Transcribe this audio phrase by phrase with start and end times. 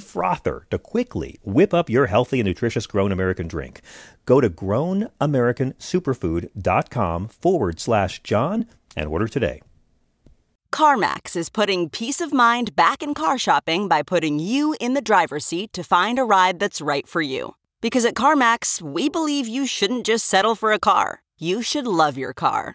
[0.00, 3.82] frother to quickly whip up your healthy and nutritious Grown American drink.
[4.26, 8.66] Go to grownamericansuperfood.com forward slash John
[8.96, 9.60] and order today.
[10.72, 15.00] CarMax is putting peace of mind back in car shopping by putting you in the
[15.00, 17.54] driver's seat to find a ride that's right for you.
[17.80, 22.18] Because at CarMax, we believe you shouldn't just settle for a car, you should love
[22.18, 22.74] your car.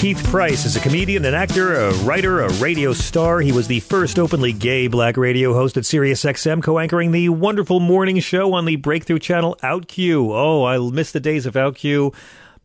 [0.00, 3.40] Keith Price is a comedian, an actor, a writer, a radio star.
[3.40, 8.18] He was the first openly gay black radio host at SiriusXM, co-anchoring the wonderful morning
[8.20, 10.30] show on the breakthrough channel OutQ.
[10.32, 12.14] Oh, I miss the days of OutQ.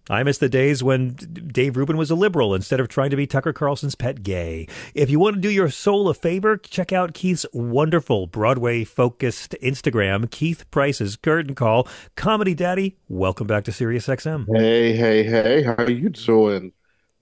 [0.10, 3.28] I miss the days when Dave Rubin was a liberal instead of trying to be
[3.28, 4.70] Tucker Carlson's pet gay.
[4.94, 9.58] If you want to do your soul a favor, check out Keith's wonderful Broadway focused
[9.62, 11.86] Instagram, Keith Price's Curtain Call.
[12.16, 14.46] Comedy Daddy, welcome back to SiriusXM.
[14.56, 16.72] Hey, hey, hey, how are you doing?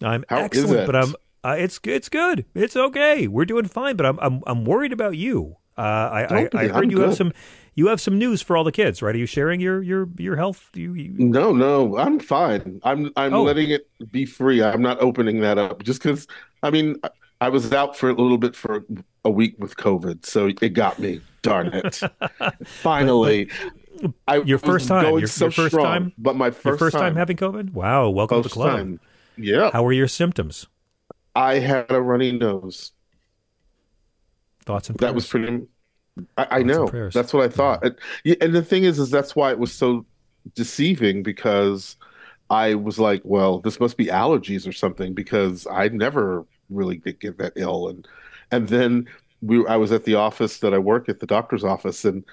[0.04, 2.46] I'm How excellent, but I'm uh, it's it's good.
[2.56, 3.28] It's okay.
[3.28, 5.58] We're doing fine, but I'm I'm I'm worried about you.
[5.78, 7.34] Uh, I, I, I heard I'm you have some
[7.76, 9.16] you have some news for all the kids, right?
[9.16, 10.70] Are you sharing your your your health?
[10.76, 12.80] You, you, No, no, I'm fine.
[12.84, 13.44] I'm I'm Oh.
[13.44, 14.62] letting it be free.
[14.62, 16.28] I'm not opening that up just because.
[16.62, 18.86] I mean, I- was out for a little bit for
[19.26, 21.20] a week with COVID, so it got me.
[21.42, 22.00] Darn it!
[22.66, 23.50] Finally,
[24.28, 25.18] I Your first time.
[25.18, 26.14] Your- so your first strong, time?
[26.18, 27.16] but my first, first time.
[27.16, 27.74] having COVID?
[27.74, 28.10] Wow!
[28.10, 28.78] Welcome to the club.
[28.78, 29.00] time.
[29.38, 30.68] Yeah, How were your symptoms?
[31.36, 32.92] I had a runny nose.
[34.66, 35.10] Thoughts and prayers.
[35.10, 35.68] That was pretty.
[36.38, 36.88] I, I know.
[36.88, 37.84] That's what I thought.
[37.84, 37.98] And,
[38.42, 40.06] and the thing is, is that's why it was so
[40.56, 41.96] deceiving because
[42.50, 47.20] I was like, well, this must be allergies or something because I never really did
[47.20, 47.88] get that ill.
[47.88, 48.08] And
[48.52, 49.08] and then
[49.42, 52.24] we, I was at the office that I work at, the doctor's office, and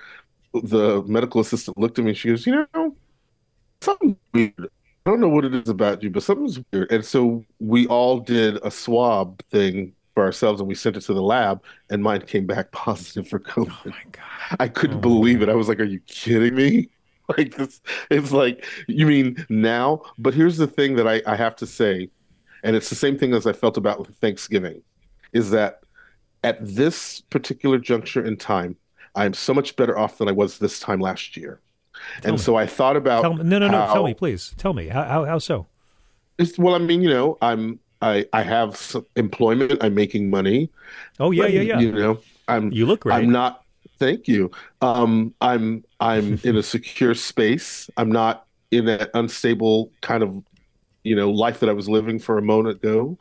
[0.52, 2.10] the medical assistant looked at me.
[2.10, 2.94] and She goes, you know,
[3.80, 4.70] something weird.
[5.06, 6.90] I don't know what it is about you, but something's weird.
[6.92, 11.14] And so we all did a swab thing for ourselves, and we sent it to
[11.14, 13.72] the lab, and mine came back positive for COVID.
[13.86, 14.56] Oh my god!
[14.58, 15.48] I couldn't Oh believe it.
[15.48, 16.90] I was like, "Are you kidding me?"
[17.38, 20.02] Like this, it's like you mean now.
[20.18, 22.10] But here's the thing that I, I have to say,
[22.64, 24.82] and it's the same thing as I felt about Thanksgiving,
[25.32, 25.80] is that
[26.42, 28.76] at this particular juncture in time,
[29.14, 31.60] I am so much better off than I was this time last year.
[32.20, 32.44] Tell and me.
[32.44, 33.78] so I thought about Tell me, no, no, no.
[33.78, 34.54] how- Tell me, please.
[34.56, 34.88] Tell me.
[34.88, 35.66] How how, how so?
[36.38, 39.82] It's, well, I mean, you know, I'm I I have some employment.
[39.82, 40.70] I'm making money.
[41.18, 41.80] Oh yeah, but, yeah, yeah.
[41.80, 42.18] You know,
[42.48, 43.14] I'm You look great.
[43.16, 43.62] I'm not.
[43.98, 44.50] Thank you.
[44.80, 47.90] Um, I'm I'm in a secure space.
[47.96, 50.42] I'm not in that unstable kind of,
[51.04, 53.18] you know, life that I was living for a moment ago.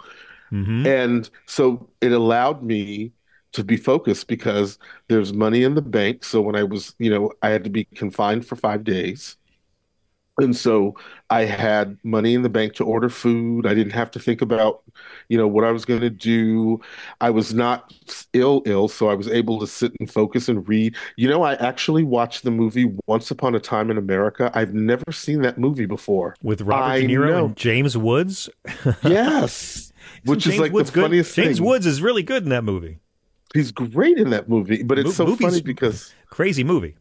[0.50, 3.12] hmm And so it allowed me
[3.54, 4.78] to be focused because
[5.08, 6.24] there's money in the bank.
[6.24, 9.38] So when I was, you know, I had to be confined for five days.
[10.42, 10.96] And so
[11.30, 13.66] I had money in the bank to order food.
[13.66, 14.84] I didn't have to think about,
[15.28, 16.80] you know, what I was going to do.
[17.20, 17.94] I was not
[18.32, 20.96] ill, ill, so I was able to sit and focus and read.
[21.18, 24.50] You know, I actually watched the movie Once Upon a Time in America.
[24.54, 26.36] I've never seen that movie before.
[26.42, 27.46] With Robert I De Niro know.
[27.48, 28.50] and James Woods.
[29.04, 29.92] Yes.
[30.24, 31.02] Which James is like Woods the good?
[31.02, 31.60] funniest James.
[31.60, 33.00] Woods is really good in that movie.
[33.54, 36.96] He's great in that movie, but it's Mo- so funny because Crazy movie.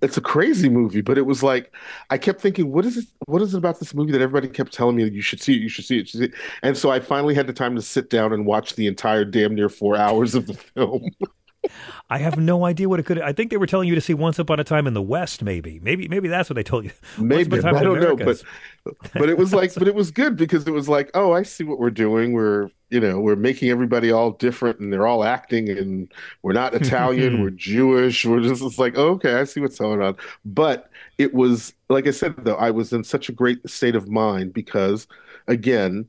[0.00, 1.00] it's a crazy movie.
[1.00, 1.74] But it was like
[2.10, 3.06] I kept thinking, what is it?
[3.26, 5.60] What is it about this movie that everybody kept telling me you should see it,
[5.60, 6.34] you should see it, you should see it.
[6.62, 9.54] And so I finally had the time to sit down and watch the entire damn
[9.54, 11.10] near four hours of the film.
[12.10, 13.20] I have no idea what it could.
[13.20, 15.42] I think they were telling you to see Once Upon a Time in the West.
[15.42, 16.90] Maybe, maybe, maybe that's what they told you.
[17.18, 18.42] Maybe I don't know, but
[19.14, 21.64] but it was like, but it was good because it was like, oh, I see
[21.64, 22.32] what we're doing.
[22.32, 26.12] We're you know we're making everybody all different, and they're all acting, and
[26.42, 28.24] we're not Italian, we're Jewish.
[28.24, 30.16] We're just it's like, oh, okay, I see what's going on.
[30.44, 34.08] But it was like I said though, I was in such a great state of
[34.08, 35.06] mind because
[35.46, 36.08] again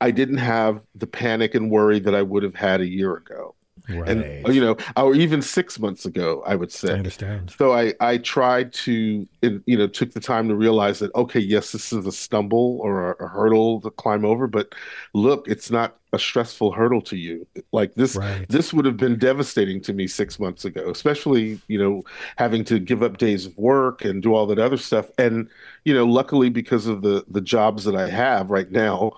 [0.00, 3.54] I didn't have the panic and worry that I would have had a year ago.
[3.88, 4.08] Right.
[4.08, 6.90] And you know, or even six months ago, I would say.
[6.90, 7.54] I understand.
[7.58, 11.72] So I I tried to, you know, took the time to realize that okay, yes,
[11.72, 14.74] this is a stumble or a, a hurdle to climb over, but
[15.14, 17.46] look, it's not a stressful hurdle to you.
[17.72, 18.46] Like this, right.
[18.48, 22.04] this would have been devastating to me six months ago, especially you know
[22.36, 25.10] having to give up days of work and do all that other stuff.
[25.18, 25.48] And
[25.84, 29.12] you know, luckily because of the the jobs that I have right now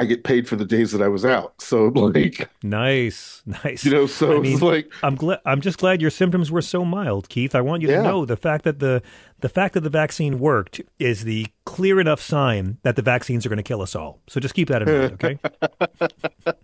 [0.00, 1.60] I get paid for the days that I was out.
[1.60, 3.84] So like nice, nice.
[3.84, 5.40] You know, so I mean, like I'm glad.
[5.44, 7.54] I'm just glad your symptoms were so mild, Keith.
[7.54, 7.98] I want you yeah.
[7.98, 9.02] to know the fact that the
[9.40, 13.48] the fact that the vaccine worked is the clear enough sign that the vaccines are
[13.48, 14.20] going to kill us all.
[14.28, 15.38] So just keep that in mind, okay?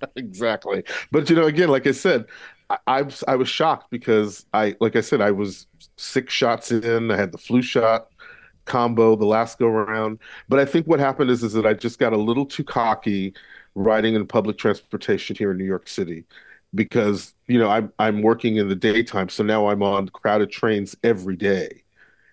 [0.16, 0.84] exactly.
[1.10, 2.26] But you know, again, like I said,
[2.70, 5.66] I, I I was shocked because I, like I said, I was
[5.96, 7.10] six shots in.
[7.10, 8.08] I had the flu shot
[8.64, 10.18] combo the last go around.
[10.48, 13.34] But I think what happened is is that I just got a little too cocky
[13.74, 16.24] riding in public transportation here in New York City
[16.74, 20.96] because you know I'm I'm working in the daytime, so now I'm on crowded trains
[21.02, 21.82] every day.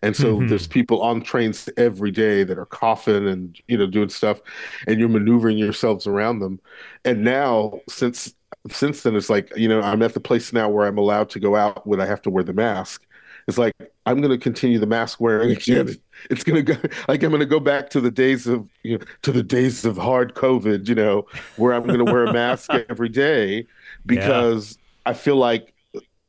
[0.04, 0.48] And so mm-hmm.
[0.48, 4.42] there's people on trains every day that are coughing and you know doing stuff,
[4.88, 6.60] and you're maneuvering yourselves around them.
[7.06, 8.34] And now since
[8.70, 11.40] since then it's like you know I'm at the place now where I'm allowed to
[11.40, 13.06] go out when I have to wear the mask,
[13.48, 13.76] it's like
[14.06, 15.96] I'm going to continue the mask wearing again.
[16.30, 19.00] It's going to go like I'm going to go back to the days of you
[19.00, 21.26] know to the days of hard COVID, you know,
[21.56, 23.66] where I'm going to wear a mask every day
[24.06, 25.10] because yeah.
[25.10, 25.74] I feel like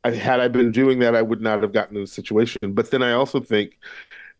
[0.03, 2.73] I, had I been doing that, I would not have gotten in the situation.
[2.73, 3.77] But then I also think,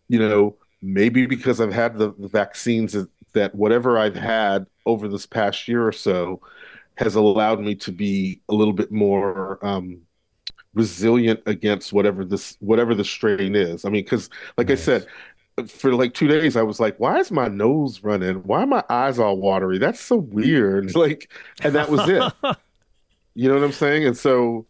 [0.09, 2.97] you know, maybe because I've had the, the vaccines
[3.33, 6.41] that whatever I've had over this past year or so
[6.95, 10.01] has allowed me to be a little bit more um,
[10.74, 13.86] resilient against whatever this whatever the strain is.
[13.86, 14.81] I mean, because like nice.
[14.81, 15.08] I said,
[15.68, 18.38] for like two days, I was like, "Why is my nose running?
[18.44, 19.78] Why are my eyes all watery?
[19.78, 21.31] That's so weird." Like,
[21.62, 22.24] and that was it.
[23.36, 24.06] you know what I'm saying?
[24.06, 24.66] And so,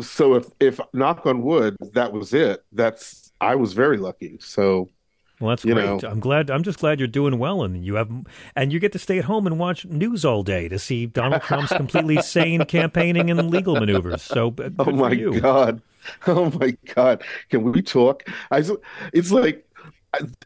[0.00, 2.64] so if if knock on wood, that was it.
[2.72, 4.38] That's I was very lucky.
[4.40, 4.90] So
[5.40, 5.86] well, that's you great.
[5.86, 6.00] Know.
[6.08, 6.50] I'm glad.
[6.50, 8.10] I'm just glad you're doing well, and you have,
[8.54, 11.42] and you get to stay at home and watch news all day to see Donald
[11.42, 14.22] Trump's completely sane campaigning and legal maneuvers.
[14.22, 15.80] So, oh my god,
[16.26, 18.28] oh my god, can we talk?
[18.50, 18.62] I,
[19.14, 19.66] it's like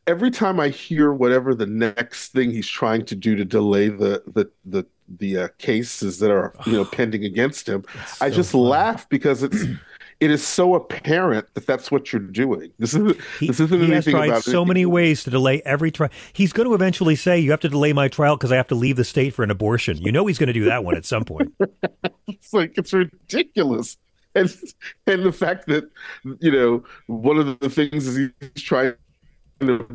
[0.07, 4.23] every time I hear whatever the next thing he's trying to do to delay the
[4.27, 4.87] the the
[5.19, 8.65] the uh, cases that are you know pending against him, so I just funny.
[8.65, 9.65] laugh because it's
[10.25, 12.73] it is so apparent that that's what you're doing.
[12.79, 15.91] This is he, this isn't he anything has tried so many ways to delay every
[15.91, 16.09] trial.
[16.33, 18.75] He's going to eventually say, "You have to delay my trial because I have to
[18.75, 21.05] leave the state for an abortion." You know, he's going to do that one at
[21.05, 21.53] some point.
[22.27, 23.99] it's like it's ridiculous,
[24.35, 24.51] and
[25.07, 25.91] and the fact that
[26.41, 28.95] you know one of the things is he's trying
[29.61, 29.87] to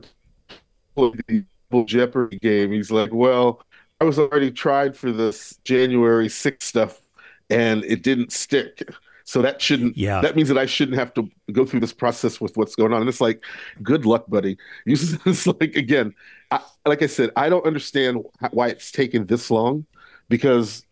[0.95, 2.71] play the Jeopardy game.
[2.71, 3.63] He's like, "Well,
[3.99, 7.01] I was already tried for this January 6th stuff,
[7.49, 8.87] and it didn't stick."
[9.29, 9.95] So that shouldn't.
[9.95, 10.21] Yeah.
[10.21, 13.01] That means that I shouldn't have to go through this process with what's going on.
[13.01, 13.43] And it's like,
[13.83, 14.57] good luck, buddy.
[14.85, 14.97] You,
[15.27, 16.15] It's like again,
[16.49, 19.85] I, like I said, I don't understand why it's taken this long,
[20.29, 20.83] because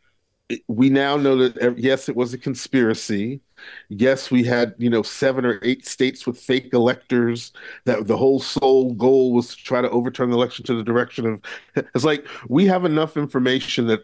[0.68, 3.42] we now know that yes, it was a conspiracy.
[3.90, 7.54] Yes, we had you know seven or eight states with fake electors.
[7.86, 11.26] That the whole sole goal was to try to overturn the election to the direction
[11.26, 11.42] of.
[11.96, 14.02] It's like we have enough information that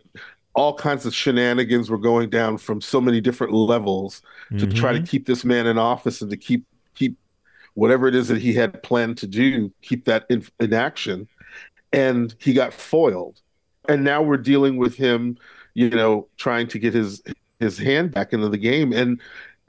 [0.56, 4.72] all kinds of shenanigans were going down from so many different levels to mm-hmm.
[4.72, 5.06] try to mm-hmm.
[5.06, 7.18] keep this man in office and to keep keep
[7.74, 11.28] whatever it is that he had planned to do keep that in, in action
[11.92, 13.42] and he got foiled
[13.90, 15.38] and now we're dealing with him
[15.74, 17.22] you know trying to get his
[17.60, 19.20] his hand back into the game and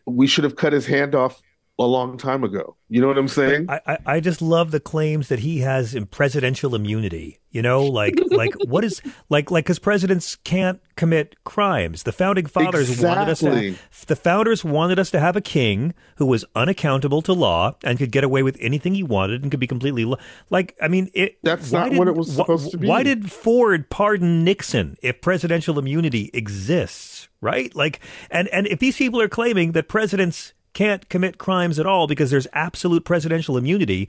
[0.07, 1.41] we should have cut his hand off
[1.79, 2.77] a long time ago.
[2.89, 3.67] You know what I'm saying?
[3.69, 7.41] I, I, I just love the claims that he has in presidential immunity.
[7.51, 12.05] You know, like like what is like like because presidents can't commit crimes.
[12.05, 13.09] The founding fathers exactly.
[13.09, 17.33] wanted us to the founders wanted us to have a king who was unaccountable to
[17.33, 20.13] law and could get away with anything he wanted and could be completely
[20.51, 21.39] like I mean it.
[21.43, 22.89] That's not did, what it was supposed wh- to be.
[22.89, 27.29] Why did Ford pardon Nixon if presidential immunity exists?
[27.41, 27.75] Right?
[27.75, 28.01] Like
[28.31, 32.31] and and if these people are claiming that presidents can't commit crimes at all because
[32.31, 34.09] there's absolute presidential immunity,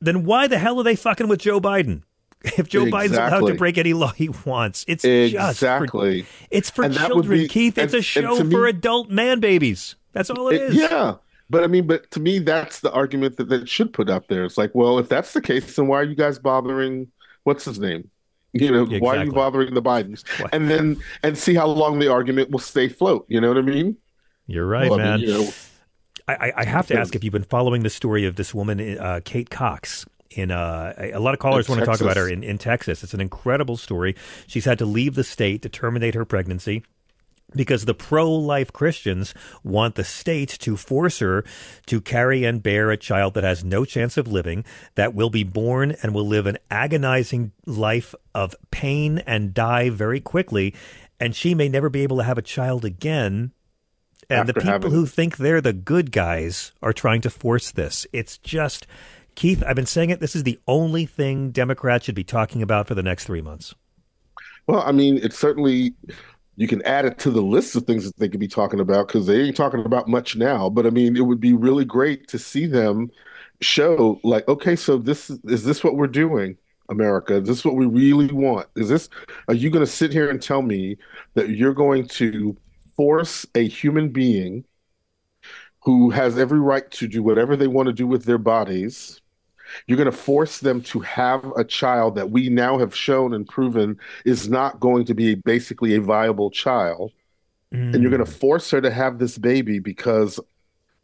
[0.00, 2.02] then why the hell are they fucking with Joe Biden?
[2.58, 3.08] If Joe exactly.
[3.08, 6.22] Biden's allowed to break any law he wants, it's exactly.
[6.22, 7.76] just for, it's for and children, be, Keith.
[7.76, 9.96] It's and, a show for me, adult man babies.
[10.12, 10.74] That's all it, it is.
[10.76, 11.14] Yeah.
[11.48, 14.44] But I mean, but to me, that's the argument that that should put up there.
[14.44, 17.08] It's like, well, if that's the case, then why are you guys bothering?
[17.44, 18.10] What's his name?
[18.52, 19.00] You know, exactly.
[19.00, 20.24] why are you bothering the Bidens?
[20.52, 23.26] And then and see how long the argument will stay float.
[23.28, 23.96] You know what I mean?
[24.46, 25.20] You're right, man.
[25.20, 25.48] You
[26.28, 29.20] I, I, have to ask if you've been following the story of this woman, uh,
[29.24, 30.06] Kate Cox.
[30.30, 33.04] In uh, a lot of callers want to talk about her in, in Texas.
[33.04, 34.16] It's an incredible story.
[34.46, 36.82] She's had to leave the state to terminate her pregnancy
[37.54, 41.44] because the pro life Christians want the state to force her
[41.86, 44.64] to carry and bear a child that has no chance of living,
[44.96, 50.20] that will be born and will live an agonizing life of pain and die very
[50.20, 50.74] quickly.
[51.20, 53.52] And she may never be able to have a child again.
[54.28, 58.06] And the people who think they're the good guys are trying to force this.
[58.12, 58.86] It's just,
[59.34, 60.20] Keith, I've been saying it.
[60.20, 63.74] This is the only thing Democrats should be talking about for the next three months.
[64.66, 65.94] Well, I mean, it's certainly
[66.56, 69.06] you can add it to the list of things that they could be talking about
[69.06, 70.68] because they ain't talking about much now.
[70.68, 73.10] But I mean, it would be really great to see them
[73.60, 76.56] show like, okay, so this is this what we're doing,
[76.88, 77.36] America?
[77.36, 78.68] Is this what we really want?
[78.74, 79.08] Is this
[79.48, 80.96] are you going to sit here and tell me
[81.34, 82.56] that you're going to
[82.96, 84.64] force a human being
[85.82, 89.20] who has every right to do whatever they want to do with their bodies
[89.86, 93.46] you're going to force them to have a child that we now have shown and
[93.46, 97.12] proven is not going to be basically a viable child.
[97.72, 97.94] Mm.
[97.94, 98.36] And you're going to mm.
[98.36, 100.40] force her to have this baby because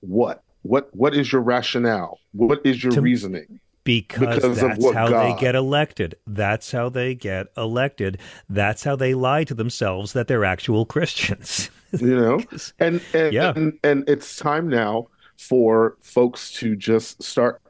[0.01, 0.43] what?
[0.63, 2.21] What what is your rationale?
[2.33, 3.59] What is your to, reasoning?
[3.83, 5.37] Because, because that's how God.
[5.37, 6.15] they get elected.
[6.25, 8.19] That's how they get elected.
[8.49, 11.69] That's how they lie to themselves that they're actual Christians.
[12.01, 12.41] you know?
[12.79, 13.53] And and, yeah.
[13.55, 17.61] and and it's time now for folks to just start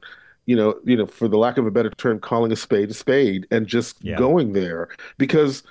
[0.45, 2.95] you know, you know, for the lack of a better term, calling a spade a
[2.95, 4.17] spade and just yeah.
[4.17, 5.63] going there because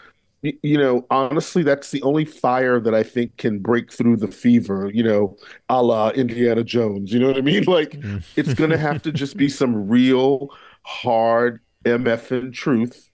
[0.41, 4.89] you know, honestly, that's the only fire that I think can break through the fever,
[4.91, 5.37] you know,
[5.69, 7.13] a la Indiana Jones.
[7.13, 7.63] You know what I mean?
[7.71, 8.23] Like, mm.
[8.35, 10.49] it's going to have to just be some real
[10.81, 13.09] hard MFN truth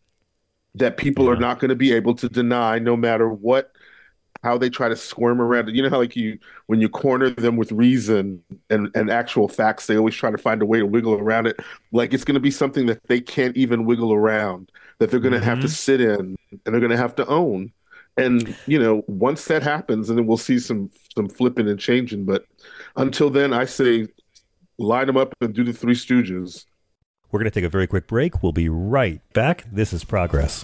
[0.75, 1.31] that people yeah.
[1.31, 3.71] are not going to be able to deny no matter what
[4.43, 5.75] how they try to squirm around it.
[5.75, 9.87] You know how like you when you corner them with reason and, and actual facts,
[9.87, 11.59] they always try to find a way to wiggle around it.
[11.91, 15.45] Like it's gonna be something that they can't even wiggle around, that they're gonna mm-hmm.
[15.45, 15.73] have to mm-hmm.
[15.73, 17.71] sit in and they're gonna have to own.
[18.17, 22.25] And you know, once that happens, and then we'll see some some flipping and changing.
[22.25, 22.45] But
[22.95, 24.07] until then, I say
[24.79, 26.65] line them up and do the three stooges.
[27.31, 28.41] We're going to take a very quick break.
[28.41, 29.65] We'll be right back.
[29.71, 30.63] This is Progress.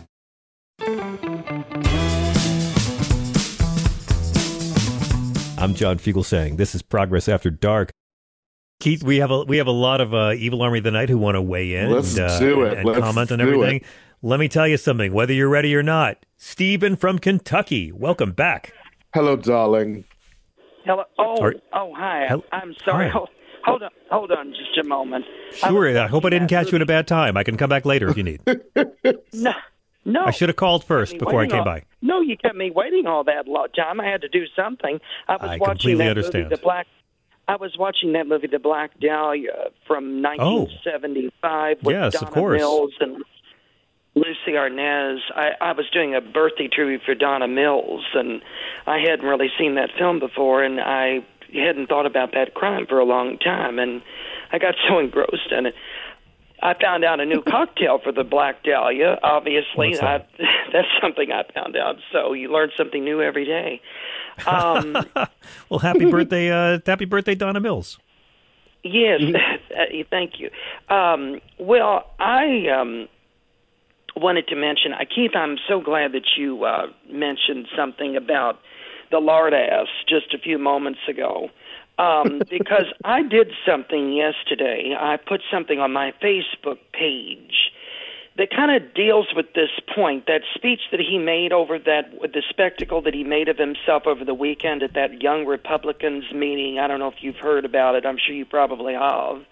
[5.61, 7.91] I'm John Fugelsang this is Progress After Dark.
[8.79, 11.07] Keith, we have a we have a lot of uh, Evil Army of the Night
[11.07, 12.79] who want to weigh in Let's and, uh, do it.
[12.79, 13.75] and, and comment on everything.
[13.75, 13.83] It.
[14.23, 15.13] Let me tell you something.
[15.13, 18.73] Whether you're ready or not, Stephen from Kentucky, welcome back.
[19.13, 20.03] Hello, darling.
[20.83, 21.03] Hello.
[21.19, 22.25] Oh, Are, oh, hi.
[22.27, 23.11] Hel- I'm sorry.
[23.11, 23.19] Hi.
[23.63, 25.25] Hold on, hold on, just a moment.
[25.53, 25.95] Sure.
[25.95, 26.71] I, I hope I didn't catch movie.
[26.71, 27.37] you at a bad time.
[27.37, 28.41] I can come back later if you need.
[29.33, 29.53] no,
[30.05, 30.25] no.
[30.25, 31.83] I should have called first before I came all, by.
[32.01, 33.99] No, you kept me waiting all that long time.
[33.99, 34.99] I had to do something.
[35.27, 36.45] I was I watching that understand.
[36.45, 36.87] movie, The Black.
[37.47, 41.85] I was watching that movie, The Black Dahlia, from 1975 oh.
[41.85, 42.59] with yes, Donna of course.
[42.59, 43.23] Mills and
[44.15, 45.19] Lucie Arnaz.
[45.35, 48.41] I, I was doing a birthday tribute for Donna Mills, and
[48.87, 52.99] I hadn't really seen that film before, and I hadn't thought about that crime for
[52.99, 54.01] a long time, and
[54.51, 55.75] I got so engrossed in it.
[56.61, 59.19] I found out a new cocktail for the Black Dahlia.
[59.23, 60.27] Obviously, that?
[60.39, 61.97] I, that's something I found out.
[62.11, 63.81] So you learn something new every day.
[64.47, 64.95] Um,
[65.69, 67.99] well, happy birthday, uh, happy birthday, Donna Mills.
[68.83, 69.21] Yes,
[69.71, 70.49] Uh, thank you.
[70.93, 73.07] Um, well, I um,
[74.15, 75.31] wanted to mention, uh, Keith.
[75.35, 78.59] I'm so glad that you uh, mentioned something about
[79.11, 81.49] the lard ass just a few moments ago.
[81.97, 84.95] Um, because I did something yesterday.
[84.99, 87.71] I put something on my Facebook page
[88.37, 90.25] that kind of deals with this point.
[90.27, 94.23] That speech that he made over that, the spectacle that he made of himself over
[94.23, 96.79] the weekend at that Young Republicans meeting.
[96.79, 98.05] I don't know if you've heard about it.
[98.05, 99.43] I'm sure you probably have.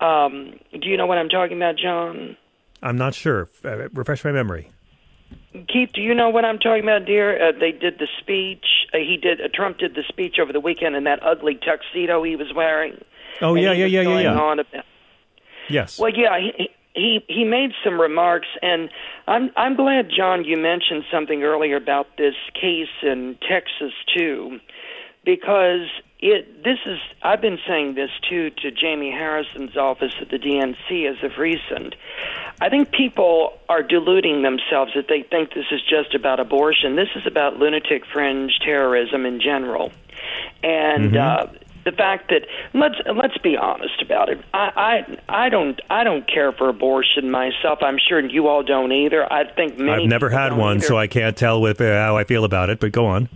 [0.00, 2.36] Um, do you know what I'm talking about, John?
[2.82, 3.48] I'm not sure.
[3.64, 4.70] Uh, refresh my memory.
[5.66, 7.48] Keith, do you know what I'm talking about, dear?
[7.48, 8.64] Uh, they did the speech.
[8.92, 9.40] Uh, he did.
[9.40, 13.02] Uh, Trump did the speech over the weekend in that ugly tuxedo he was wearing.
[13.40, 14.38] Oh yeah, yeah, yeah, yeah, yeah.
[14.38, 14.84] On about,
[15.68, 15.98] yes.
[15.98, 16.38] Well, yeah.
[16.38, 18.90] He, he he made some remarks, and
[19.26, 24.58] I'm I'm glad, John, you mentioned something earlier about this case in Texas too,
[25.24, 25.88] because
[26.20, 31.08] it this is I've been saying this too to Jamie Harrison's office at the DNC
[31.08, 31.94] as of recent.
[32.60, 36.96] I think people are deluding themselves that they think this is just about abortion.
[36.96, 39.92] This is about lunatic fringe terrorism in general,
[40.62, 41.12] and.
[41.12, 41.54] Mm-hmm.
[41.54, 44.38] Uh, the fact that let's let's be honest about it.
[44.52, 47.78] I I I don't I don't care for abortion myself.
[47.80, 49.32] I'm sure you all don't either.
[49.32, 50.02] I think many.
[50.02, 50.86] I've never had one, either.
[50.86, 52.78] so I can't tell with uh, how I feel about it.
[52.78, 53.30] But go on.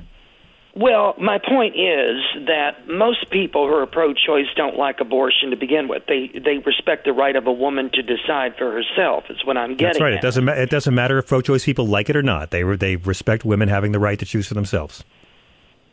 [0.74, 5.86] Well, my point is that most people who are pro-choice don't like abortion to begin
[5.86, 6.04] with.
[6.08, 9.24] They they respect the right of a woman to decide for herself.
[9.28, 9.86] Is what I'm getting.
[9.88, 10.14] That's right.
[10.14, 10.20] At.
[10.20, 10.44] It doesn't.
[10.46, 12.52] Ma- it doesn't matter if pro-choice people like it or not.
[12.52, 15.04] They re- they respect women having the right to choose for themselves.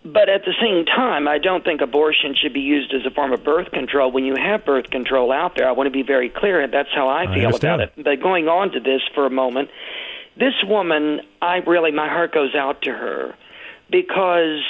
[0.05, 3.33] But at the same time, I don't think abortion should be used as a form
[3.33, 4.13] of birth control.
[4.13, 6.65] When you have birth control out there, I want to be very clear.
[6.67, 7.81] That's how I I feel understand.
[7.81, 8.03] about it.
[8.05, 9.69] But going on to this for a moment,
[10.37, 13.35] this woman, I really, my heart goes out to her
[13.91, 14.63] because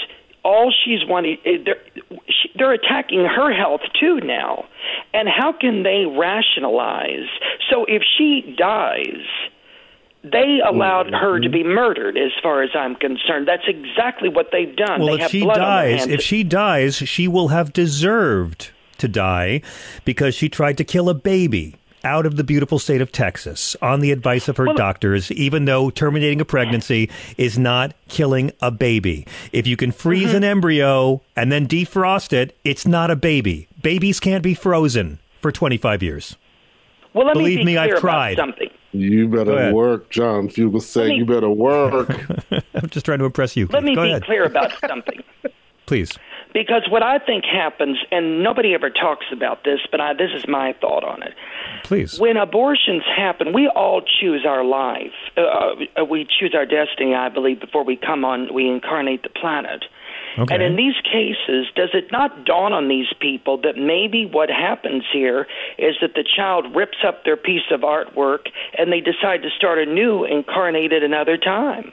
[0.44, 1.82] all she's wanting, eh, they're,
[2.56, 4.66] they're attacking her health too now.
[5.14, 7.28] And how can they rationalize?
[7.70, 9.26] So if she dies,
[10.24, 13.48] they allowed her to be murdered, as far as I'm concerned.
[13.48, 15.00] That's exactly what they've done.
[15.00, 19.62] Well, they if have she dies, if she dies, she will have deserved to die
[20.04, 24.00] because she tried to kill a baby out of the beautiful state of Texas on
[24.00, 29.26] the advice of her doctors, even though terminating a pregnancy is not killing a baby.
[29.52, 30.36] If you can freeze Mm-hmm.
[30.38, 33.68] an embryo and then defrost it, it's not a baby.
[33.82, 36.36] Babies can't be frozen for 25 years.
[37.14, 38.38] well, let believe me, be me, I've clear about tried.
[38.38, 38.70] something.
[38.92, 41.10] You better work, John Fugelsang.
[41.10, 42.10] me- You better work.
[42.74, 43.68] I'm just trying to impress you.
[43.68, 43.90] Let Keith.
[43.90, 44.24] me Go be ahead.
[44.24, 45.24] clear about something.
[45.86, 46.12] Please.
[46.54, 50.48] Because what I think happens, and nobody ever talks about this, but I, this is
[50.48, 51.34] my thought on it.
[51.84, 52.20] Please.
[52.20, 55.14] When abortions happen, we all choose our life.
[55.38, 59.30] Uh, uh, we choose our destiny, I believe, before we come on, we incarnate the
[59.30, 59.86] planet.
[60.38, 60.54] Okay.
[60.54, 65.04] And in these cases, does it not dawn on these people that maybe what happens
[65.12, 69.50] here is that the child rips up their piece of artwork and they decide to
[69.56, 71.92] start anew, incarnate at another time?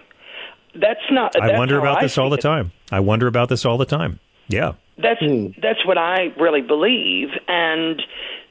[0.74, 1.40] That's not.
[1.40, 2.72] I that's wonder about I this all the time.
[2.92, 4.20] I wonder about this all the time.
[4.48, 4.72] Yeah.
[4.98, 5.48] That's hmm.
[5.61, 8.00] that's what I really believe, and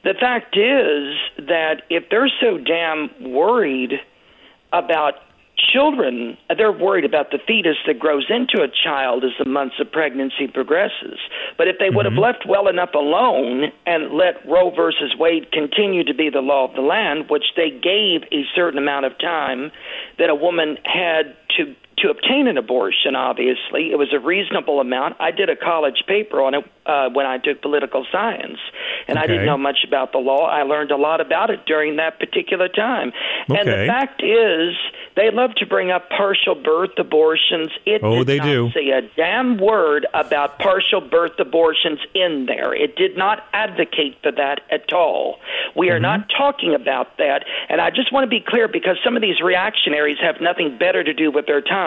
[0.04, 3.94] the fact is that if they're so damn worried
[4.72, 5.14] about
[5.72, 9.90] children, they're worried about the fetus that grows into a child as the months of
[9.90, 11.18] pregnancy progresses.
[11.58, 12.22] But if they would have mm-hmm.
[12.22, 16.74] left well enough alone and let Roe versus Wade continue to be the law of
[16.74, 19.72] the land, which they gave a certain amount of time
[20.18, 23.90] that a woman had to to obtain an abortion, obviously.
[23.90, 25.16] It was a reasonable amount.
[25.20, 28.58] I did a college paper on it uh, when I took political science,
[29.08, 30.46] and I didn't know much about the law.
[30.46, 33.12] I learned a lot about it during that particular time.
[33.48, 34.74] And the fact is,
[35.16, 37.70] they love to bring up partial birth abortions.
[37.86, 38.70] It Oh, did they not do.
[38.74, 42.74] say a damn word about partial birth abortions in there.
[42.74, 45.38] It did not advocate for that at all.
[45.74, 45.96] We Mm-hmm.
[45.96, 47.44] are not talking about that.
[47.68, 51.02] And I just want to be clear because some of these reactionaries have nothing better
[51.02, 51.85] to do with their time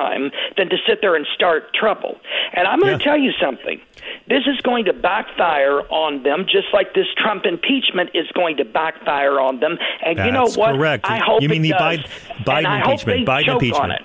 [0.57, 2.17] than to sit there and start trouble.
[2.53, 2.97] And I'm going Yeah.
[2.97, 3.81] to tell you something.
[4.27, 8.65] This is going to backfire on them, just like this Trump impeachment is going to
[8.65, 9.77] backfire on them.
[10.05, 10.75] And you know what?
[10.75, 11.05] correct.
[11.05, 11.71] I hope you mean the.
[11.71, 12.05] Biden,
[12.45, 13.27] Biden impeachment?
[13.27, 14.01] Biden impeachment.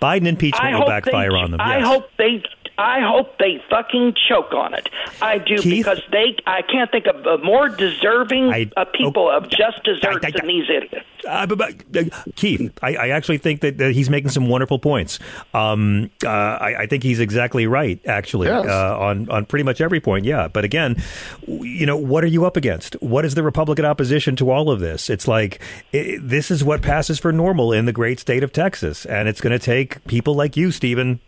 [0.00, 1.60] Biden impeachment will backfire they, on them.
[1.60, 1.86] I yes.
[1.86, 2.42] hope they.
[2.78, 4.88] I hope they fucking choke on it.
[5.22, 5.84] I do Keith?
[5.84, 6.36] because they.
[6.46, 10.30] I can't think of a more deserving I- uh, people of just desserts I- I-
[10.30, 11.06] than these idiots.
[11.26, 12.04] Uh, but, but, uh,
[12.36, 15.18] Keith, I, I actually think that, that he's making some wonderful points.
[15.54, 18.66] Um, uh, I, I think he's exactly right, actually, Yes.
[18.66, 20.24] uh, on on pretty much every point.
[20.24, 21.02] Yeah, but again,
[21.48, 22.94] you know, what are you up against?
[23.02, 25.10] What is the Republican opposition to all of this?
[25.10, 25.60] It's like
[25.92, 29.40] i this is what passes for normal in the great state of Texas, and it's
[29.40, 31.20] going to take people like you, Stephen.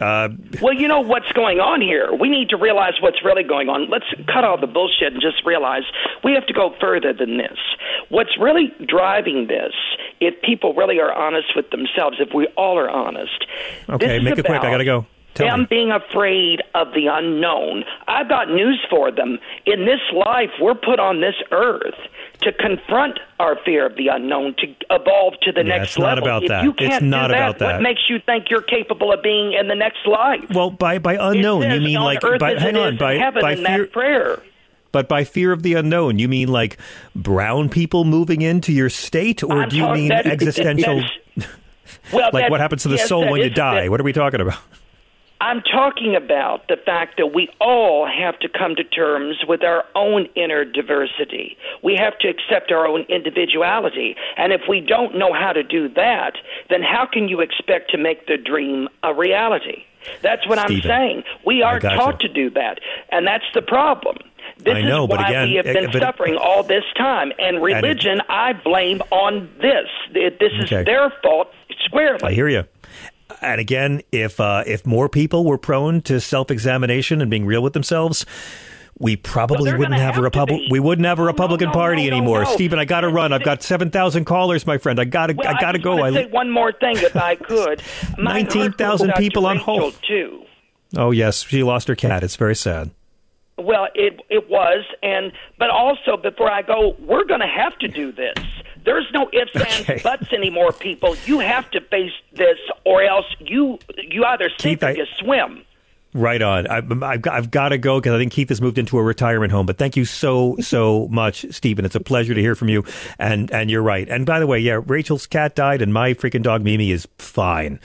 [0.00, 0.28] Uh,
[0.62, 2.12] Well, you know what's going on here.
[2.14, 3.90] We need to realize what's really going on.
[3.90, 5.82] Let's cut all the bullshit and just realize
[6.24, 7.58] we have to go further than this.
[8.08, 9.72] What's really driving this,
[10.20, 13.46] if people really are honest with themselves, if we all are honest.
[13.88, 14.60] Okay, make it quick.
[14.62, 15.06] I gotta go.
[15.40, 15.66] Them me.
[15.68, 17.84] being afraid of the unknown.
[18.08, 19.38] I've got news for them.
[19.66, 21.94] In this life, we're put on this earth
[22.42, 26.18] to confront our fear of the unknown, to evolve to the Yeah, next it's not
[26.18, 26.64] about if that.
[26.64, 27.72] you It's can't not do that, about that.
[27.74, 30.44] what makes you think you're capable of being in the next life?
[30.54, 33.86] well, by by unknown, you mean like by hang on by by fear.
[33.86, 34.42] prayer.
[34.92, 36.76] But by fear of the unknown, you mean like
[37.14, 41.02] brown people moving into your state, or I'm do you mean that- existential?
[42.12, 43.82] Well, like what happens to the yes, soul when you die?
[43.82, 44.58] that- What are we talking about?
[45.40, 49.84] I'm talking about the fact that we all have to come to terms with our
[49.94, 51.56] own inner diversity.
[51.82, 54.16] We have to accept our own individuality.
[54.36, 56.34] And if we don't know how to do that,
[56.68, 59.84] then how can you expect to make the dream a reality?
[60.22, 61.22] That's what Stephen, I'm saying.
[61.46, 61.96] We aren't gotcha.
[61.96, 62.78] taught to do that.
[63.10, 64.16] And that's the problem.
[64.58, 66.84] This I know, is but why again, we have eh, been but- suffering all this
[66.96, 67.32] time.
[67.38, 69.88] And religion, I blame on this.
[70.12, 70.84] This is Okay.
[70.84, 71.48] their fault
[71.86, 72.20] squarely.
[72.22, 72.64] I hear you.
[73.40, 77.62] And again, if uh, if more people were prone to self examination and being real
[77.62, 78.26] with themselves,
[78.98, 80.60] we probably they're wouldn't gonna have a republic.
[80.70, 82.44] We wouldn't have a No, no, Republican no, Party no, anymore.
[82.44, 83.32] Stephen, I got to run.
[83.32, 85.00] I've got seven thousand callers, my friend.
[85.00, 85.34] I got to.
[85.34, 86.02] Well, I got to go.
[86.02, 87.82] I say one more thing, if I could.
[88.18, 89.98] 19,000 goes out to people on hold.
[90.06, 90.44] too.
[90.96, 92.22] oh yes, she lost her cat.
[92.22, 92.90] It's very sad.
[93.56, 97.88] Well, it it was, and but also before I go, we're going to have to
[97.88, 98.36] do this.
[98.84, 99.94] There's no ifs Okay.
[99.94, 101.16] and buts anymore, people.
[101.26, 105.64] You have to face this, or else you you either sink Keith, or I- swim.
[106.12, 106.66] Right on.
[106.66, 109.02] I, I've, got- I've got to go because I think Keith has moved into a
[109.02, 109.64] retirement home.
[109.64, 111.84] But thank you so so much, Stephen.
[111.84, 112.84] It's a pleasure to hear from you.
[113.18, 114.08] And and you're right.
[114.08, 117.78] And by the way, yeah, Rachel's cat died, and my freaking dog Mimi is fine.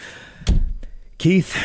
[1.18, 1.56] Keith,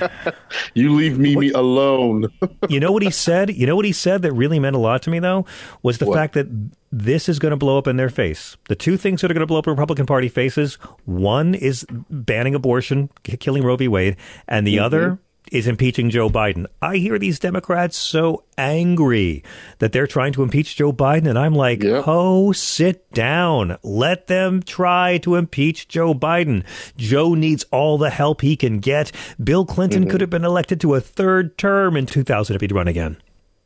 [0.74, 2.26] You leave Mimi alone.
[2.70, 3.50] you know what he said?
[3.54, 5.44] You know what he said that really meant a lot to me though
[5.82, 6.16] was the What?
[6.16, 6.46] fact that
[6.96, 8.56] this is going to blow up in their face.
[8.68, 11.84] The two things that are going to blow up in Republican Party faces: one is
[12.10, 13.88] banning abortion, killing Roe v.
[13.88, 15.18] Wade, and the other
[15.52, 16.66] is impeaching Joe Biden.
[16.80, 19.44] I hear these Democrats so angry
[19.78, 22.04] that they're trying to impeach Joe Biden, and I'm like, Yep.
[22.06, 23.76] "Oh, sit down.
[23.82, 26.64] Let them try to impeach Joe Biden.
[26.96, 29.12] Joe needs all the help he can get.
[29.42, 32.88] Bill Clinton could have been elected to a third term in 2000 if he'd run
[32.88, 33.16] again."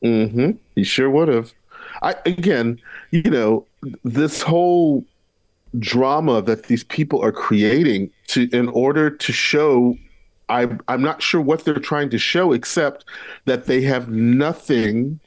[0.02, 1.52] hmm He sure would have.
[2.02, 2.80] I again,
[3.10, 3.66] you know,
[4.04, 5.04] this whole
[5.78, 9.96] drama that these people are creating to in order to show
[10.48, 13.04] I I'm not sure what they're trying to show except
[13.44, 15.20] that they have nothing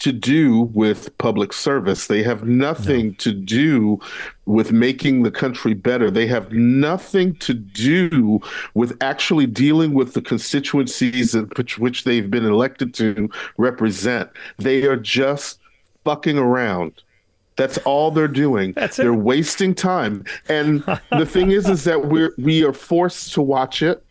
[0.00, 2.06] to do with public service.
[2.06, 4.00] They have nothing to do
[4.46, 6.10] with making the country better.
[6.10, 8.40] They have nothing to do
[8.72, 13.28] with actually dealing with the constituencies which, which they've been elected to
[13.58, 14.30] represent.
[14.56, 15.59] They are just
[16.04, 17.02] fucking around.
[17.56, 18.72] That's all they're doing.
[18.72, 19.02] That's it.
[19.02, 20.24] they're wasting time.
[20.48, 24.04] And the thing is, is that we're we are forced to watch it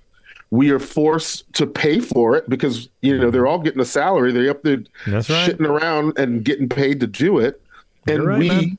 [0.52, 4.32] we are forced to pay for it because you know they're all getting a salary.
[4.32, 5.50] They're up there That's right.
[5.50, 7.62] shitting around and getting paid to do it,
[8.08, 8.78] and right, we man.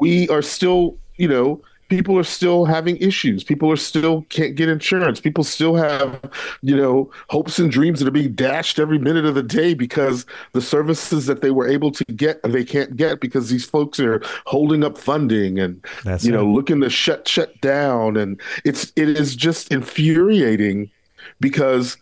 [0.00, 3.44] we are still you know people are still having issues.
[3.44, 5.20] People are still can't get insurance.
[5.20, 6.20] People still have
[6.62, 10.24] you know hopes and dreams that are being dashed every minute of the day because
[10.52, 14.22] the services that they were able to get they can't get because these folks are
[14.46, 19.10] holding up funding and That's you know looking to shut shut down and it's it
[19.10, 20.90] is just infuriating
[21.40, 21.98] because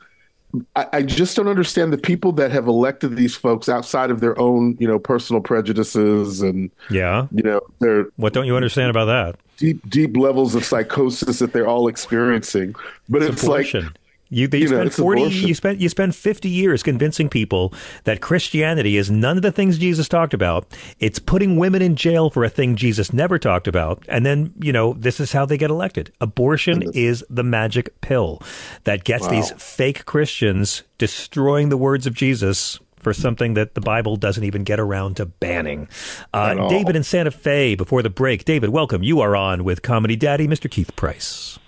[0.75, 4.39] I, I just don't understand the people that have elected these folks outside of their
[4.41, 7.27] own, you know, personal prejudices and Yeah.
[7.33, 9.37] you know their What don't you understand about that?
[9.59, 12.75] deep deep levels of psychosis that they're all experiencing.
[13.09, 13.85] But it's, abortion.
[13.85, 13.93] like
[14.31, 15.23] you, they you know, spent it's forty.
[15.23, 15.49] abortion.
[15.49, 19.77] You spent you spent fifty years convincing people that Christianity is none of the things
[19.77, 20.66] Jesus talked about.
[21.01, 24.73] It's putting women in jail for a thing Jesus never talked about, and then you
[24.73, 26.12] know this is how they get elected.
[26.21, 28.40] Abortion is the magic pill
[28.85, 32.79] that gets these fake Christians destroying the words of Jesus.
[32.97, 35.88] For something that the Bible doesn't even get around to banning.
[36.35, 36.69] Uh.
[36.69, 38.45] David in Santa Fe before the break.
[38.45, 39.03] David, welcome.
[39.03, 40.71] You are on with Comedy Daddy, Mr.
[40.71, 41.59] Keith Price.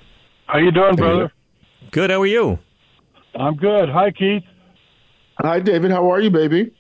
[0.47, 1.33] How you doing, brother?
[1.93, 2.11] Good.
[2.11, 2.59] How are you?
[3.35, 3.89] I'm good.
[3.89, 4.43] Hi, Keith.
[5.41, 6.73] Hi David, how are you, baby?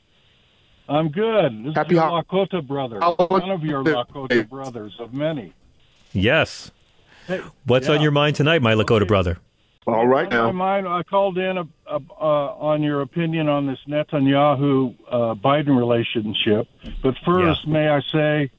[0.88, 1.64] I'm good.
[1.64, 2.98] This Happy is your ho- Lakota brother.
[3.00, 5.52] holiday- One of your Lakota brothers of many.
[6.12, 6.70] Yes.
[7.26, 9.04] Hey, What's on your mind tonight, my Lakota Okay.
[9.06, 9.38] brother?
[9.86, 10.46] All right On now.
[10.46, 15.34] my mind, I called in a, a, uh, on your opinion on this Netanyahu uh,
[15.34, 16.68] Biden relationship.
[17.02, 18.50] But first, may I say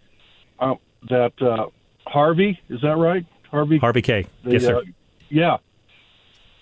[0.59, 0.75] uh,
[1.09, 1.67] that uh,
[2.07, 3.25] Harvey is that right?
[3.51, 3.77] Harvey.
[3.77, 4.25] Harvey K.
[4.43, 4.77] the, yes, sir.
[4.77, 4.81] uh,
[5.29, 5.57] yeah.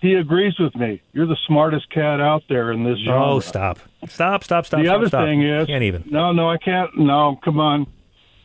[0.02, 1.02] He agrees with me.
[1.14, 3.34] You're the smartest cat out there in this genre.
[3.36, 4.80] Oh, stop, stop, stop, stop.
[4.82, 5.26] the stop, other stop.
[5.26, 6.04] thing is, can't even.
[6.10, 6.98] No, no, I can't.
[6.98, 7.86] No, come on,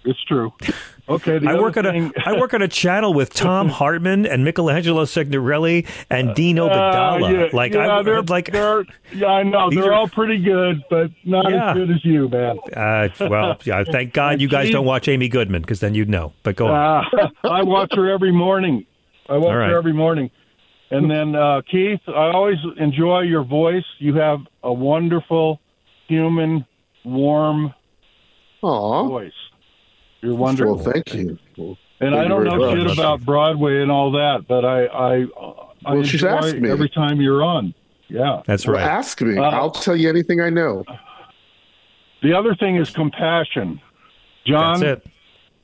[0.05, 0.53] it's true.
[1.09, 4.45] Okay, the I work on a I work on a channel with Thom Hartmann and
[4.45, 7.33] Michelangelo Signorile and Dino Uh, Badala.
[7.33, 10.83] yeah, like yeah, I they're, like they're, yeah, I know they're are- all pretty good,
[10.91, 11.71] but not Yeah.
[11.71, 12.59] as good as you, man.
[12.75, 14.73] uh, well, yeah, thank God you guys Gee.
[14.73, 16.33] don't watch Amy Goodman because then you'd know.
[16.43, 17.05] But go on.
[17.13, 18.85] Uh, I watch her every morning.
[19.29, 19.71] I watch right.
[19.71, 20.33] her every morning.
[20.91, 23.85] And then uh, Keith, I always enjoy your voice.
[23.99, 25.61] You have a wonderful,
[26.07, 26.65] human,
[27.05, 27.75] warm
[28.63, 29.09] Aw.
[29.09, 29.33] voice.
[30.23, 30.77] You're wonderful.
[30.77, 31.39] Well, thank you.
[31.57, 32.79] Well, and thank I don't know much.
[32.89, 35.15] shit about Broadway and all that, but I I,
[35.85, 36.71] I Well, she's enjoy asked me.
[36.71, 37.75] every time you're on.
[38.09, 38.43] Yeah.
[38.47, 38.85] That's Well, right.
[38.87, 39.37] ask me.
[39.39, 40.85] Uh, I'll tell you anything I know.
[42.23, 43.81] The other thing is compassion.
[44.47, 45.13] John, That's it.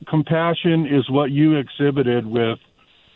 [0.09, 2.59] compassion is what you exhibited with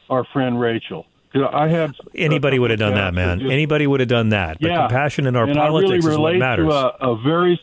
[0.08, 1.06] our friend Rachel.
[1.44, 3.40] 'Cause I had Anybody would have done that, man.
[3.40, 4.58] Just- Anybody would have done that.
[4.60, 4.86] But Yeah.
[4.86, 6.68] compassion in our and politics I really is what relate matters.
[6.68, 7.60] to a, a very,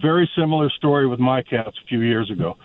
[0.00, 2.56] very similar story with my cats a few years ago.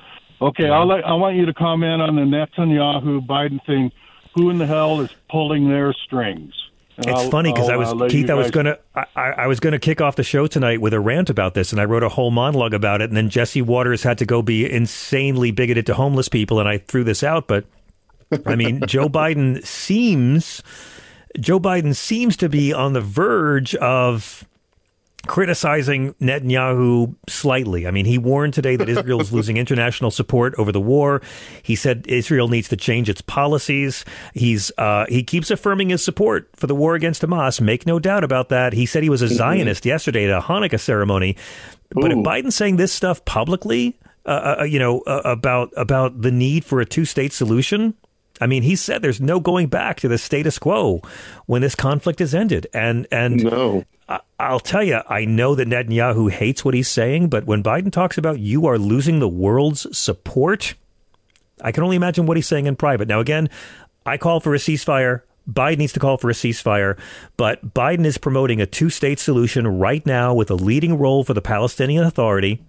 [0.42, 3.92] Okay, I'll let, I want you to comment on the Netanyahu Biden thing.
[4.36, 6.54] Who in the hell is pulling their strings?
[6.98, 8.30] And It's I'll- funny because I was uh, Keith.
[8.30, 11.30] I was gonna I I was gonna kick off the show tonight with a rant
[11.30, 13.10] about this, and I wrote a whole monologue about it.
[13.10, 16.78] And then Jesse Watters had to go be insanely bigoted to homeless people, and I
[16.78, 17.48] threw this out.
[17.48, 17.66] But
[18.46, 20.64] I mean, Joe Biden seems
[21.40, 24.46] Joe Biden seems to be on the verge of
[25.28, 27.86] criticizing Netanyahu slightly.
[27.86, 31.22] I mean, he warned today that Israel is losing international support over the war.
[31.62, 34.06] He said Israel needs to change its policies.
[34.34, 37.60] He's uh, he keeps affirming his support for the war against Hamas.
[37.60, 38.74] Make no doubt about that.
[38.74, 41.36] He said he was a Zionist yesterday at a Hanukkah ceremony.
[41.92, 46.32] But if Biden's saying this stuff publicly, uh, uh, you know, uh, about about the
[46.32, 47.96] need for a two state solution.
[48.42, 51.02] I mean, he said there's no going back to the status quo
[51.46, 53.84] when this conflict is ended, and and No.
[54.08, 57.92] I- I'll tell you, I know that Netanyahu hates what he's saying, but when Biden
[57.92, 60.74] talks about you are losing the world's support,
[61.62, 63.08] I can only imagine what he's saying in private.
[63.08, 63.50] Now, again,
[64.06, 65.22] I call for a ceasefire.
[65.50, 66.98] Biden needs to call for a ceasefire,
[67.36, 71.34] but Biden is promoting a two state solution right now with a leading role for
[71.34, 72.64] the Palestinian Authority.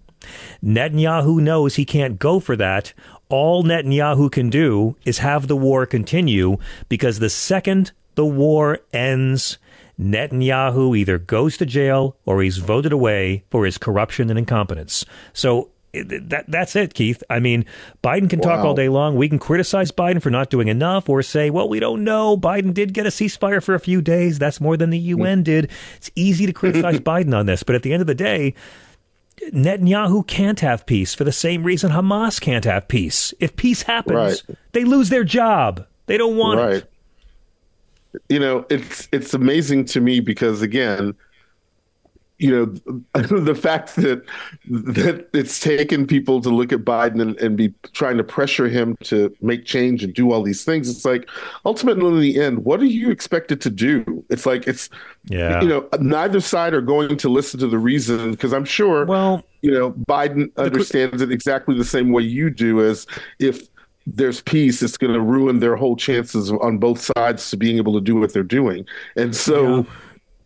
[0.64, 2.92] Netanyahu knows he can't go for that.
[3.28, 9.58] All Netanyahu can do is have the war continue because the second the war ends,
[9.98, 15.04] Netanyahu either goes to jail or he's voted away for his corruption and incompetence.
[15.32, 17.22] So that that's it, Keith.
[17.28, 17.64] I mean,
[18.02, 19.16] Biden can talk all day long.
[19.16, 22.36] We can criticize Biden for not doing enough or say, well, we don't know.
[22.36, 24.38] Biden did get a ceasefire for a few days.
[24.38, 25.18] That's more than the mm.
[25.18, 25.70] UN did.
[25.96, 28.54] It's easy to criticize Biden on this, but at the end of the day,
[29.52, 33.32] Netanyahu can't have peace for the same reason Hamas can't have peace.
[33.40, 34.58] If peace happens, Right.
[34.72, 35.86] they lose their job.
[36.06, 36.74] They don't want right.
[36.76, 38.22] it.
[38.28, 41.14] You know, it's it's amazing to me because again,
[42.40, 42.64] you know,
[43.20, 44.24] the fact that
[44.68, 48.96] that it's taken people to look at Biden and, and be trying to pressure him
[49.04, 50.88] to make change and do all these things.
[50.88, 51.28] It's like
[51.66, 54.24] ultimately in the end, what are you expected to do?
[54.30, 54.88] It's like it's
[55.26, 55.60] Yeah.
[55.60, 59.44] you know, neither side are going to listen to the reason because I'm sure Well,
[59.60, 63.06] you know, Biden understands it exactly the same way you do as
[63.38, 63.68] if
[64.06, 67.92] there's peace, it's going to ruin their whole chances on both sides to being able
[67.92, 68.86] to do what they're doing.
[69.14, 69.82] And so Yeah.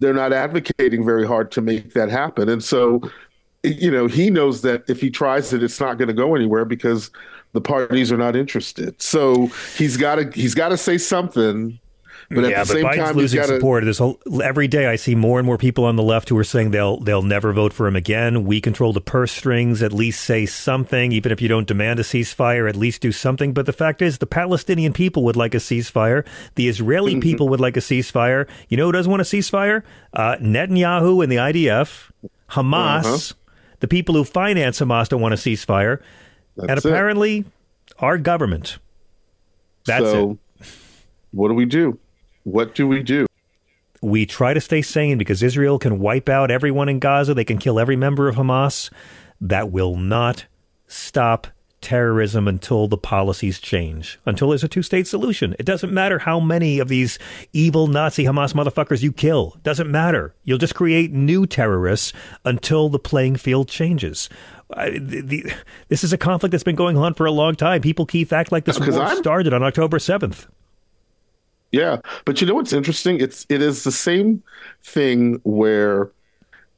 [0.04, 2.48] They're not advocating very hard to make that happen.
[2.50, 3.00] And so,
[3.62, 6.66] you know, he knows that if he tries it, it's not going to go anywhere
[6.66, 7.10] because
[7.52, 9.00] the parties are not interested.
[9.00, 9.46] So
[9.78, 11.78] he's got to he's got to say something.
[12.30, 13.84] But at yeah, the but same Biden's time, losing got to support.
[13.84, 16.70] A, every day I see more and more people on the left who are saying
[16.70, 18.44] they'll they'll never vote for him again.
[18.44, 19.82] We control the purse strings.
[19.82, 22.68] At least say something, even if you don't demand a ceasefire.
[22.68, 23.52] At least do something.
[23.52, 26.26] But the fact is, the Palestinian people would like a ceasefire.
[26.54, 27.20] The Israeli Mm-hmm.
[27.20, 28.48] people would like a ceasefire.
[28.68, 29.82] You know who doesn't want a ceasefire?
[30.12, 32.10] Uh, Netanyahu and the IDF,
[32.50, 33.04] Hamas.
[33.32, 33.38] Uh-huh.
[33.80, 36.00] The people who finance Hamas don't want a ceasefire,
[36.56, 36.88] and That's it.
[36.88, 37.44] apparently,
[37.98, 38.78] our government.
[39.84, 40.68] That's so it.
[41.32, 41.98] what do we do?
[42.44, 43.26] What do we do?
[44.04, 47.32] we try to stay sane because Israel can wipe out everyone in Gaza.
[47.32, 48.90] They can kill every member of Hamas.
[49.40, 50.44] That will not
[50.86, 51.46] stop
[51.80, 55.54] terrorism until the policies change, until there's a two state solution.
[55.58, 57.18] It doesn't matter how many of these
[57.54, 59.54] evil Nazi Hamas motherfuckers you kill.
[59.56, 60.34] It doesn't matter.
[60.44, 62.12] You'll just create new terrorists
[62.44, 64.28] until the playing field changes.
[64.70, 65.52] Uh, the, the,
[65.88, 67.80] this is a conflict that's been going on for a long time.
[67.80, 70.46] People, Keith, act like this war I'm- started on October 7th.
[71.74, 73.20] Yeah, but you know what's interesting?
[73.20, 74.44] It's it is the same
[74.84, 76.12] thing where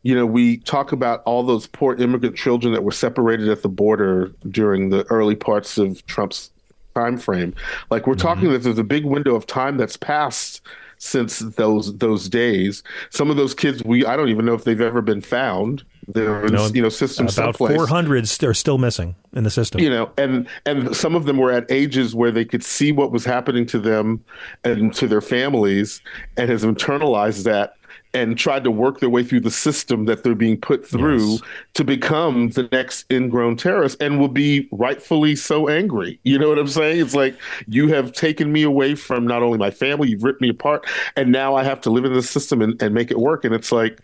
[0.05, 3.69] you know we talk about all those poor immigrant children that were separated at the
[3.69, 6.51] border during the early parts of Trump's
[6.95, 7.55] time frame.
[7.91, 8.27] Like we're mm-hmm.
[8.27, 10.63] talking that there's a big window of time that's passed
[10.97, 12.83] since those those days.
[13.11, 15.85] Some of those kids, we I don't even know if they've ever been found.
[16.09, 17.77] They're in, No, you know system About someplace.
[17.77, 19.81] 400 are still missing in the system.
[19.81, 23.11] You know, and and some of them were at ages where they could see what
[23.13, 24.25] was happening to them
[24.65, 26.01] and to their families,
[26.37, 27.75] and has internalized that
[28.15, 31.41] and tried to work their way through the system that they're being put through Yes.
[31.75, 36.19] to become the next ingrown terrorist and will be rightfully so angry.
[36.23, 37.01] You know what I'm saying?
[37.01, 37.37] It's like
[37.69, 41.31] you have taken me away from not only my family, you've ripped me apart, and
[41.31, 43.45] now I have to live in this system and, and make it work.
[43.45, 43.99] And it's like,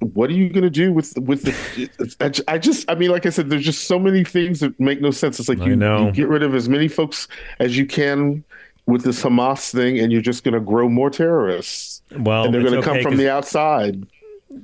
[0.00, 2.44] what are you going to do with with the?
[2.48, 5.10] I just, I mean, like I said, there's just so many things that make no
[5.10, 5.38] sense.
[5.40, 6.06] It's like you, know.
[6.06, 7.28] you get rid of as many folks
[7.58, 8.44] as you can
[8.86, 12.62] with this Hamas thing, and you're just going to grow more terrorists, Well, and they're
[12.62, 14.06] going to come from the outside.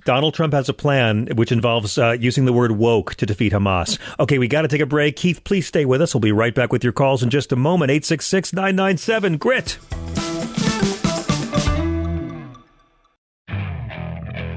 [0.05, 3.99] Donald Trump has a plan which involves uh, using the word woke to defeat Hamas.
[4.21, 5.17] Okay, we got to take a break.
[5.17, 6.15] Keith, please stay with us.
[6.15, 7.91] We'll be right back with your calls in just a moment.
[7.91, 9.79] 866 997 GRIT.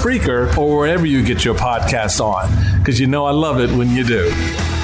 [0.00, 3.90] Spreaker, or wherever you get your podcasts on, because you know I love it when
[3.90, 4.79] you do.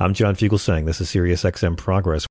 [0.00, 0.86] I'm John Fugelsang.
[0.86, 2.24] This is Sirius XM Progress.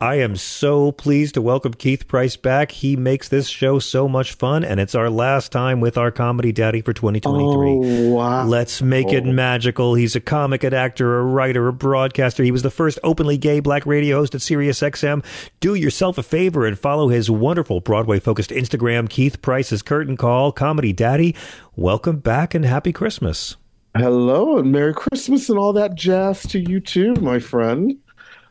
[0.00, 2.72] I am so pleased to welcome Keith Price back.
[2.72, 6.50] He makes this show so much fun, and it's our last time with our comedy
[6.50, 8.08] daddy for 2023.
[8.08, 8.44] Oh, wow.
[8.44, 9.32] Let's make it oh.
[9.32, 9.94] magical.
[9.94, 12.42] He's a comic, an actor, a writer, a broadcaster.
[12.42, 15.24] He was the first openly gay black radio host at Sirius XM.
[15.60, 20.50] Do yourself a favor and follow his wonderful Broadway focused Instagram, Keith Price's Curtain Call,
[20.50, 21.36] Comedy Daddy.
[21.76, 23.56] Welcome back and happy Christmas.
[23.94, 27.98] Hello and Merry Christmas and all that jazz to you too, my friend.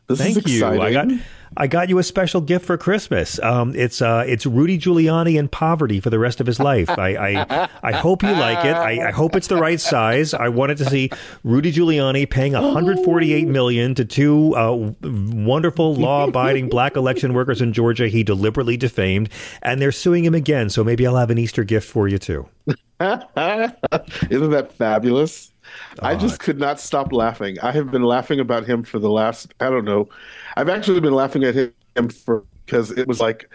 [0.06, 0.66] This Thank is you.
[0.66, 1.08] I got
[1.58, 3.38] I got you a special gift for Christmas.
[3.40, 6.90] Um, it's uh, it's Rudy Giuliani in poverty for the rest of his life.
[6.90, 8.74] I I, I hope you like it.
[8.74, 10.34] I, I hope it's the right size.
[10.34, 11.10] I wanted to see
[11.44, 18.08] Rudy Giuliani paying 148 million to two uh, wonderful law-abiding black election workers in Georgia
[18.08, 19.30] he deliberately defamed,
[19.62, 20.70] and they're suing him again.
[20.70, 22.48] So maybe I'll have an Easter gift for you too.
[23.00, 25.52] Isn't that fabulous?
[26.00, 27.60] I just could not stop laughing.
[27.60, 30.10] I have been laughing about him for the last, I don't know.
[30.58, 33.50] I've actually been laughing at him for because it was like,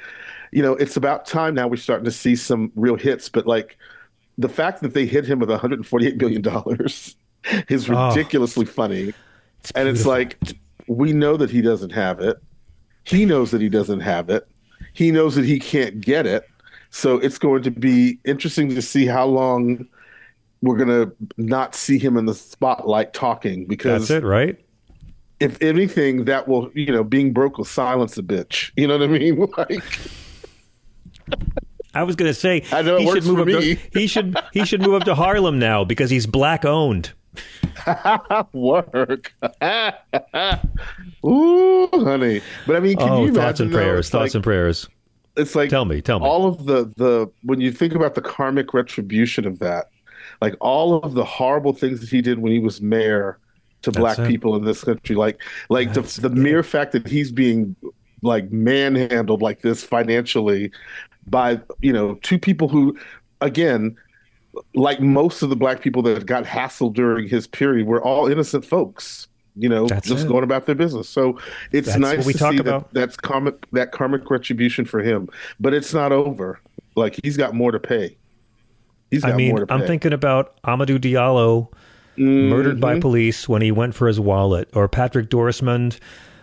[0.52, 3.76] you know, it's about time now we're starting to see some real hits, but like
[4.38, 7.16] the fact that they hit him with 148 billion dollars
[7.68, 8.08] is Oh.
[8.08, 9.14] ridiculously funny.
[9.74, 10.38] and it's like
[10.88, 12.36] we know that he doesn't have it.
[13.04, 14.46] He knows that he doesn't have it.
[14.92, 16.48] He knows that he can't get it.
[16.90, 19.86] So it's going to be interesting to see how long
[20.62, 24.58] we're going to not see him in the spotlight talking because That's it, right?
[25.40, 28.70] If anything, that will, you know, being broke will silence a bitch.
[28.76, 29.48] You know what I mean?
[29.56, 29.82] Like,
[31.94, 33.74] I was going to say I know he should move up me.
[33.74, 37.12] to he should he should move up to Harlem now because he's black owned.
[38.52, 39.32] work.
[41.24, 42.42] Ooh, honey.
[42.66, 44.88] But I mean, can oh, you thoughts imagine and prayers, it's thoughts like, and prayers.
[45.36, 46.26] It's like Tell me, tell me.
[46.26, 49.90] all of the the when you think about the karmic retribution of that,
[50.40, 53.38] like all of the horrible things that he did when he was mayor
[53.86, 54.28] to That's black it.
[54.28, 57.74] people in this country, like like the the mere fact that he's being
[58.22, 60.70] like manhandled like this financially
[61.26, 62.96] by you know two people who,
[63.40, 63.96] again,
[64.74, 68.64] like most of the black people that got hassled during his period, were all innocent
[68.64, 69.28] folks.
[69.58, 70.28] You know, That's just it.
[70.28, 71.08] going about their business.
[71.08, 71.40] So
[71.72, 72.92] it's That's nice we to talk see about.
[72.92, 75.30] that that's karmic that karmic retribution for him.
[75.58, 76.60] But it's not over.
[76.94, 78.16] Like he's got more to pay.
[79.10, 79.74] He's got I mean, more to pay.
[79.74, 81.72] I'm thinking about Amadou Diallo
[82.18, 83.00] murdered by Mhm.
[83.00, 85.98] police when he went for his wallet, or Patrick Dorismond,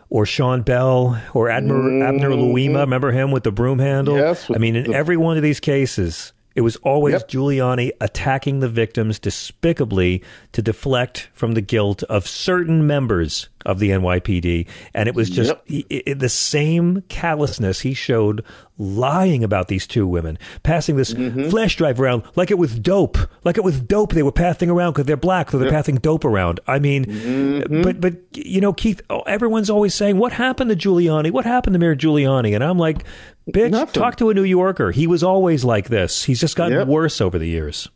[0.09, 2.81] or Sean Bell, or Admiral, Abner Louima.
[2.81, 4.13] Remember him with the broom handle?
[4.15, 4.23] Mm-hmm.
[4.27, 7.29] Yes, I mean, in the- every one of these cases, it was always Yep.
[7.29, 10.21] Giuliani attacking the victims despicably
[10.51, 14.67] to deflect from the guilt of certain members of the NYPD.
[14.93, 15.63] And it was just Yep.
[15.89, 18.43] he- i- the same callousness he showed
[18.77, 21.49] lying about these two women, passing this Mm-hmm.
[21.49, 24.93] flash drive around like it was dope, like it was dope they were passing around
[24.93, 26.59] because they're black, so they're passing dope around.
[26.67, 27.81] I mean, Mm-hmm.
[27.83, 31.31] but but you know, Keith, oh, everyone's always saying, "What happened to Giuliani?
[31.31, 33.03] What happened to Mayor Giuliani?" And I'm like,
[33.51, 33.93] "Bitch, Nothing.
[34.01, 34.91] talk to a New Yorker.
[34.91, 36.23] He was always like this.
[36.23, 36.87] He's just gotten Yep.
[36.87, 37.89] worse over the years."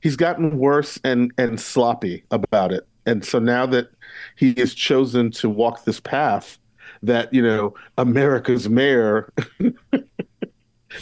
[0.00, 2.86] he's gotten worse and and sloppy about it.
[3.06, 3.88] And so now that
[4.36, 6.58] he has chosen to walk this path,
[7.02, 9.32] that you know America's mayor,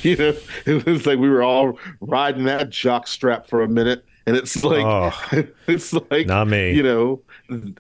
[0.03, 0.35] you know,
[0.67, 4.63] it was like we were all riding that jock strap for a minute, and it's
[4.65, 5.13] like Oh.
[5.67, 6.73] it's like Not me.
[6.73, 7.23] You know,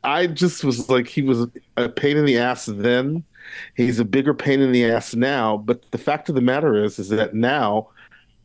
[0.04, 1.46] I just was like he was
[1.76, 3.24] a pain in the ass then.
[3.74, 5.56] He's a bigger pain in the ass now.
[5.56, 7.88] But the fact of the matter is, is that now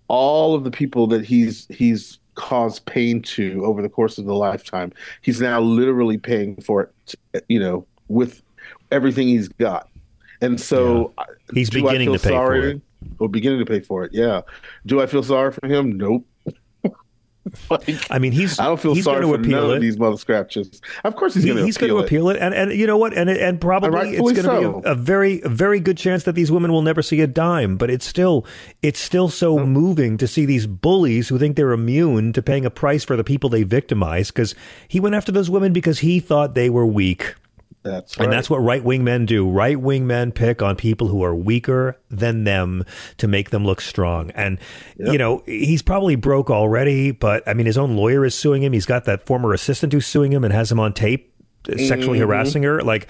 [0.07, 4.35] all of the people that he's he's caused pain to over the course of the
[4.35, 6.91] lifetime, he's now literally paying for
[7.33, 7.43] it.
[7.49, 8.41] You know, with
[8.91, 9.89] everything he's got,
[10.41, 12.81] and so I- He's beginning to pay for it.
[13.19, 14.11] Or beginning to pay for it.
[14.13, 14.41] Yeah.
[14.87, 15.91] Do I feel sorry for him?
[15.91, 16.25] Nope.
[17.69, 19.79] like, I mean, he's I don't feel he's sorry for to appeal none it.
[19.79, 20.81] these mother scratches.
[21.03, 22.07] Of course, he's going to he's appeal going to it.
[22.07, 24.81] appeal it, and and you know what, and and probably it's going to so.
[24.81, 27.27] be a, a very a very good chance that these women will never see a
[27.27, 27.77] dime.
[27.77, 28.45] But it's still
[28.81, 29.65] it's still so Oh.
[29.65, 33.23] moving to see these bullies who think they're immune to paying a price for the
[33.23, 34.55] people they victimize because
[34.87, 37.35] he went after those women because he thought they were weak.
[37.85, 39.47] That's And that's what right wing men do.
[39.47, 42.83] Right wing men pick on people who are weaker than them
[43.17, 44.31] to make them look strong.
[44.31, 44.57] And,
[44.97, 48.73] you know, he's probably broke already, but I mean, his own lawyer is suing him.
[48.73, 51.31] He's got that former assistant who's suing him and has him on tape
[51.71, 52.23] uh, sexually Mhm.
[52.23, 52.81] harassing her.
[52.81, 53.07] Like,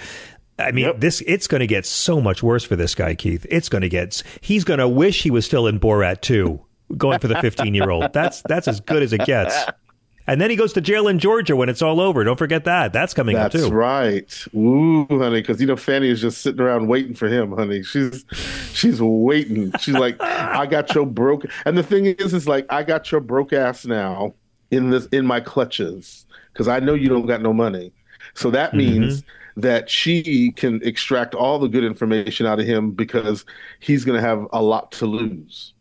[0.59, 3.45] I mean, this it's going to get so much worse for this guy, Keith.
[3.49, 4.21] It's going to get.
[4.41, 6.61] He's going to wish he was still in Borat too,
[6.97, 8.13] going for the fifteen year old.
[8.13, 9.55] That's that's as good as it gets.
[10.27, 12.23] And then he goes to jail in Georgia when it's all over.
[12.23, 12.93] Don't forget that.
[12.93, 13.63] That's coming That's up too.
[13.65, 14.45] That's right.
[14.55, 17.83] Ooh, honey, because you know Fani is just sitting around waiting for him, honey.
[17.83, 18.25] She's
[18.73, 19.71] she's waiting.
[19.79, 21.45] She's like, I got your broke.
[21.65, 24.33] And the thing is, is like, I got your broke ass now
[24.71, 27.93] in this in my clutches because I know you don't got no money.
[28.33, 28.77] So that mm-hmm.
[28.77, 29.23] means
[29.57, 33.45] that she can extract all the good information out of him because
[33.79, 35.73] he's going to have a lot to lose.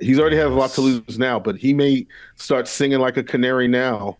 [0.00, 3.22] He's already has a lot to lose now, but he may start singing like a
[3.22, 4.18] canary now.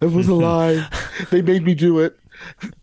[0.00, 0.86] It was a lie.
[1.30, 2.18] they made me do it.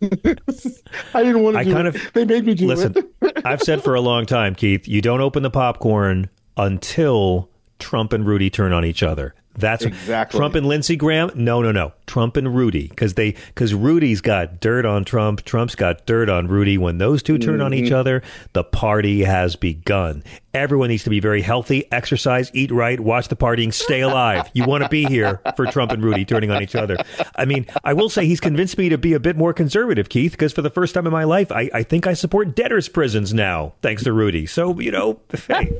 [0.02, 1.96] I didn't want to I do kind it.
[1.96, 3.06] of- they made me do Listen, it.
[3.20, 8.12] Listen, I've said for a long time, Keith, you don't open the popcorn until Trump
[8.12, 9.34] and Rudy turn on each other.
[9.58, 10.38] That's Exactly.
[10.38, 11.30] Trump and Lindsey Graham.
[11.34, 11.92] No, no, no.
[12.06, 15.44] Trump and Rudy, because they because Rudy's got dirt on Trump.
[15.44, 16.78] Trump's got dirt on Rudy.
[16.78, 17.96] When those two turn on each Mhm.
[17.96, 18.22] other,
[18.54, 20.22] the party has begun.
[20.54, 24.48] Everyone needs to be very healthy, exercise, eat right, watch the partying, stay alive.
[24.54, 26.96] You want to be here for Trump and Rudy turning on each other.
[27.36, 30.32] I mean, I will say he's convinced me to be a bit more conservative, Keith,
[30.32, 33.34] because for the first time in my life, I, I think I support debtors' prisons
[33.34, 34.46] now, thanks to Rudy.
[34.46, 35.76] So you know, hey,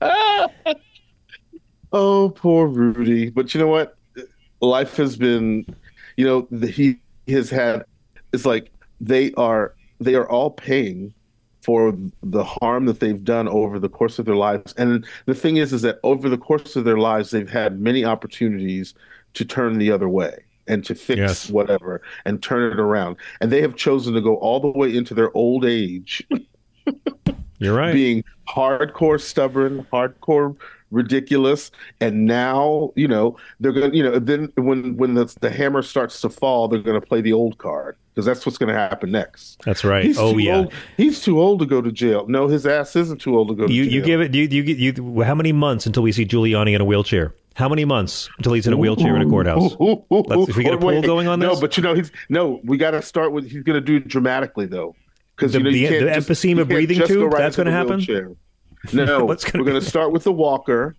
[1.92, 3.30] Oh, poor Rudy.
[3.30, 3.96] But you know what?
[4.60, 5.66] Life has been,
[6.16, 7.84] you know, the, he has had.
[8.32, 8.70] It's like
[9.00, 11.12] they are they are all paying
[11.60, 14.72] for the harm that they've done over the course of their lives.
[14.78, 18.04] And the thing is, is that over the course of their lives, they've had many
[18.04, 18.94] opportunities
[19.34, 21.50] to turn the other way and to fix Yes.
[21.50, 23.16] whatever and turn it around.
[23.40, 26.26] And they have chosen to go all the way into their old age
[27.58, 27.92] you're right.
[27.92, 30.56] being hardcore stubborn, hardcore
[30.92, 31.70] ridiculous,
[32.00, 36.20] and now you know they're gonna you know then when when the the hammer starts
[36.20, 39.60] to fall, they're gonna play the old card because that's what's gonna happen next.
[39.64, 40.04] That's right.
[40.04, 40.56] He's oh too yeah.
[40.58, 42.26] old- he's too old to go to jail.
[42.28, 43.92] No, his ass isn't too old to go to You jail.
[43.94, 44.62] you give it you you
[44.94, 47.34] you how many months until we see Giuliani in a wheelchair?
[47.54, 49.76] How many months until he's in a wheelchair in a courthouse?
[49.78, 52.60] Let's, if we get a poll going on this, No, but you know he's no.
[52.64, 54.96] We got to start with he's gonna do it dramatically though,
[55.36, 57.96] because The- you know you the- the just- emphysema breathing tube, right that's gonna happen?
[57.98, 58.30] wheelchair.
[58.92, 60.96] No, we're going to start with the walker.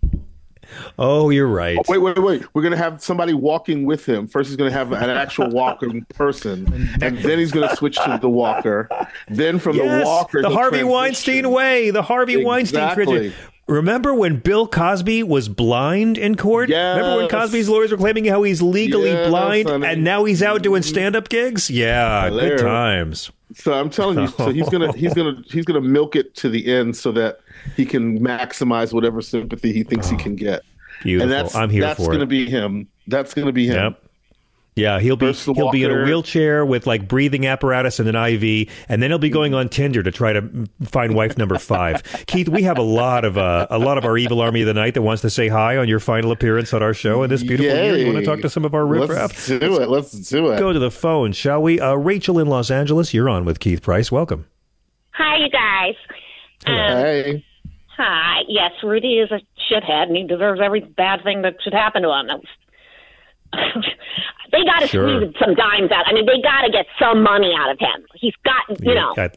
[0.98, 1.76] oh, you're right.
[1.78, 2.54] Oh, wait, wait, wait.
[2.54, 4.26] We're going to have somebody walking with him.
[4.26, 6.66] First, he's going to have an actual walking person,
[7.02, 8.88] and then he's going to switch to the walker.
[9.28, 10.88] Then from the walker, the Harvey transition.
[10.88, 13.04] Weinstein way, the Harvey Weinstein Exactly.
[13.04, 13.38] tradition.
[13.66, 16.68] Remember when Bill Cosby was blind in court?
[16.68, 16.98] Yes.
[16.98, 20.62] Remember when Cosby's lawyers were claiming how he's legally Yes, blind and now he's out
[20.62, 21.70] doing stand up gigs?
[21.70, 23.30] Yeah, good times.
[23.54, 26.66] So I'm telling you, so he's gonna he's gonna he's gonna milk it to the
[26.74, 27.38] end so that
[27.76, 30.62] he can maximize whatever sympathy he thinks he can get.
[31.02, 31.22] Beautiful.
[31.24, 32.28] And that's I'm here that's for gonna it.
[32.28, 32.88] be him.
[33.06, 33.76] That's gonna be him.
[33.76, 34.00] Yep.
[34.76, 38.68] Yeah, he'll be he'll be in a wheelchair with like breathing apparatus and an IV,
[38.88, 42.02] and then he'll be going on Tinder to try to find wife number five.
[42.26, 44.74] Keith, we have a lot of uh, a lot of our evil army of the
[44.74, 47.44] night that wants to say hi on your final appearance on our show in this
[47.44, 47.96] beautiful year.
[47.96, 49.30] You want to talk to some of our riffraff?
[49.30, 49.88] Let's do it.
[49.88, 50.58] Let's do it.
[50.58, 51.78] Go to the phone, shall we?
[51.78, 54.10] Uh, Rachel in Los Angeles, you're on with Keith Price.
[54.10, 54.44] Welcome.
[55.12, 55.94] Hi, you guys.
[56.66, 57.44] Um, Hey.
[57.96, 58.40] Hi.
[58.48, 59.40] Yes, Rudy is a
[59.70, 62.40] shithead, and he deserves every bad thing that should happen to him.
[64.52, 65.20] they got to Sure.
[65.20, 66.04] squeeze some dimes out.
[66.06, 68.04] I mean, they got to get some money out of him.
[68.14, 69.14] He's got, you know.
[69.16, 69.30] I-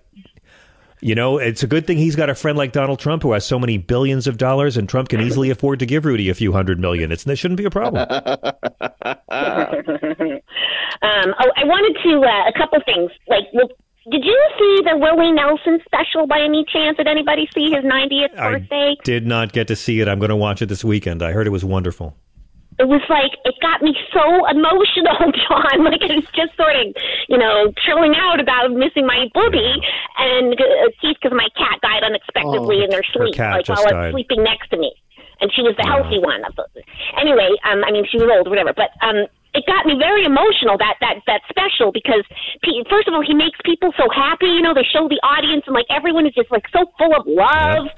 [0.99, 3.45] you know, it's a good thing he's got a friend like Donald Trump who has
[3.45, 6.51] so many billions of dollars, and Trump can easily afford to give Rudy a few
[6.53, 7.11] hundred million.
[7.11, 8.01] It's, it shouldn't be a problem.
[8.09, 8.23] um,
[9.31, 10.41] oh,
[11.55, 13.11] I wanted to uh, a couple things.
[13.27, 13.69] Like, well,
[14.09, 16.97] did you see the Willie Nelson special by any chance?
[16.97, 18.95] Did anybody see his 90th birthday?
[18.99, 20.07] I did not get to see it.
[20.07, 21.21] I'm going to watch it this weekend.
[21.21, 22.15] I heard it was wonderful.
[22.79, 25.17] it was like it got me so emotional,
[25.49, 25.83] John.
[25.83, 26.93] Like I was just sort of,
[27.27, 29.73] you know, trilling out about missing my booby,
[30.17, 33.81] and uh, Keith, because my cat died unexpectedly Oh, in their her sleep, like while
[33.87, 34.93] I was sleeping next to me,
[35.41, 36.41] and she was the healthy one.
[37.19, 39.27] Anyway, um, I mean, she was old, whatever, but um.
[39.57, 42.21] It got me very emotional that that that special because
[42.93, 45.73] first of all he makes people so happy you know they show the audience and
[45.73, 47.89] like everyone is just like so full of love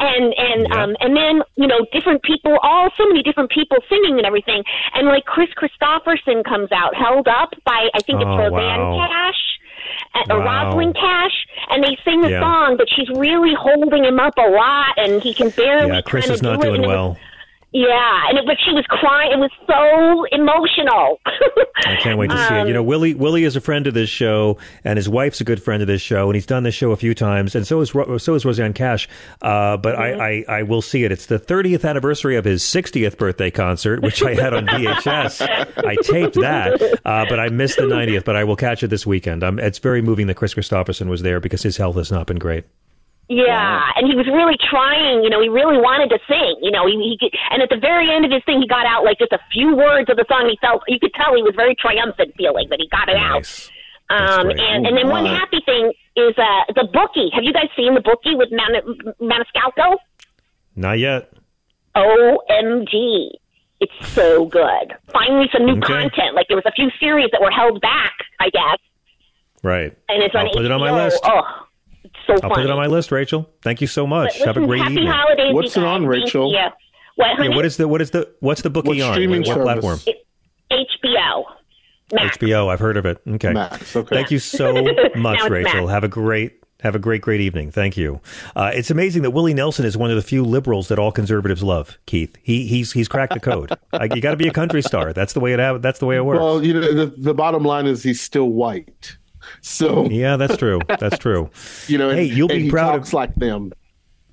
[0.00, 0.82] and and Yeah.
[0.82, 4.64] um and then you know different people all so many different people singing and everything
[4.94, 9.06] and like Kris Kristofferson comes out held up by i think it's Oh, Rosanne wow.
[9.08, 9.40] cash
[10.14, 10.64] uh, or Wow.
[10.72, 11.36] rosalind cash
[11.70, 12.40] and they sing the Yeah.
[12.40, 16.30] song but she's really holding him up a lot and he can barely Yeah, Kris
[16.30, 17.18] is not do doing well.
[17.72, 21.20] Yeah and it, but she was crying it was so emotional
[21.84, 22.60] I can't wait to see it.
[22.60, 25.44] Um, You know, Willie Willie is a friend of this show, and his wife's a
[25.44, 27.80] good friend of this show, and he's done this show a few times, and so
[27.80, 27.90] is
[28.22, 29.08] so is Rosanne Cash.
[29.40, 30.20] Uh, but Mm-hmm.
[30.20, 31.10] I, I I will see it.
[31.12, 35.40] It's the 30th anniversary of his 60th birthday concert, which I had on VHS.
[35.84, 38.24] I taped that, uh, but I missed the 90th.
[38.24, 39.42] But I will catch it this weekend.
[39.42, 42.38] Um, it's very moving that Kris Kristofferson was there because his health has not been
[42.38, 42.64] great.
[43.32, 45.24] Yeah, and he was really trying.
[45.24, 46.56] You know, he really wanted to sing.
[46.60, 48.84] You know, he, he could- and at the very end of his thing, he got
[48.84, 50.48] out like just a few words of the song.
[50.50, 53.46] He felt you could tell he was very triumphant feeling that he got it out.
[54.10, 57.30] Um, and and then one happy thing is uh the bookie.
[57.32, 58.84] Have you guys seen the bookie with Man-
[59.20, 59.96] Maniscalco?
[60.76, 61.32] Not yet.
[61.96, 63.30] OMG.
[63.80, 64.94] It's so good.
[65.12, 65.86] Finally, some new Okay.
[65.92, 66.34] content.
[66.34, 68.78] Like there was a few series that were held back, I guess,
[69.62, 69.96] Right.
[70.08, 71.04] and it's on I'll put it on my HBO.
[71.04, 71.20] list.
[71.24, 71.61] Oh,
[72.26, 72.54] so I'll funny.
[72.54, 73.48] put it on my list, Rachel.
[73.62, 74.38] Thank you so much.
[74.38, 75.08] But Have a great happy evening.
[75.08, 76.06] holidays, What's it on.
[76.06, 76.52] Rachel?
[76.52, 76.70] Yeah.
[77.16, 77.48] What, honey?
[77.50, 79.12] Yeah, what is the what is the what's the bookie What on?
[79.14, 80.04] streaming What, what service?
[80.04, 80.16] platform?
[80.70, 81.44] HBO.
[82.12, 82.36] Max.
[82.38, 82.68] HBO.
[82.72, 83.18] I've heard of it.
[83.26, 83.52] Okay.
[83.52, 84.14] Max, okay.
[84.16, 84.72] Thank you so
[85.16, 85.82] much, Rachel.
[85.82, 85.90] Max.
[85.92, 87.70] Have a great have a great great evening.
[87.70, 88.20] Thank you.
[88.56, 91.62] Uh, it's amazing that Willie Nelson is one of the few liberals that all conservatives
[91.62, 91.98] love.
[92.06, 93.72] Keith, he he's he's cracked the code.
[93.92, 95.12] uh, you got to be a country star.
[95.12, 96.40] That's the way it ha- that's the way it works.
[96.40, 99.16] Well, you know, the, the bottom line is he's still white.
[99.60, 100.80] So yeah, that's true.
[100.88, 101.50] That's true.
[101.88, 103.72] you know, and, Hey, you'll be he proud talks of- like them.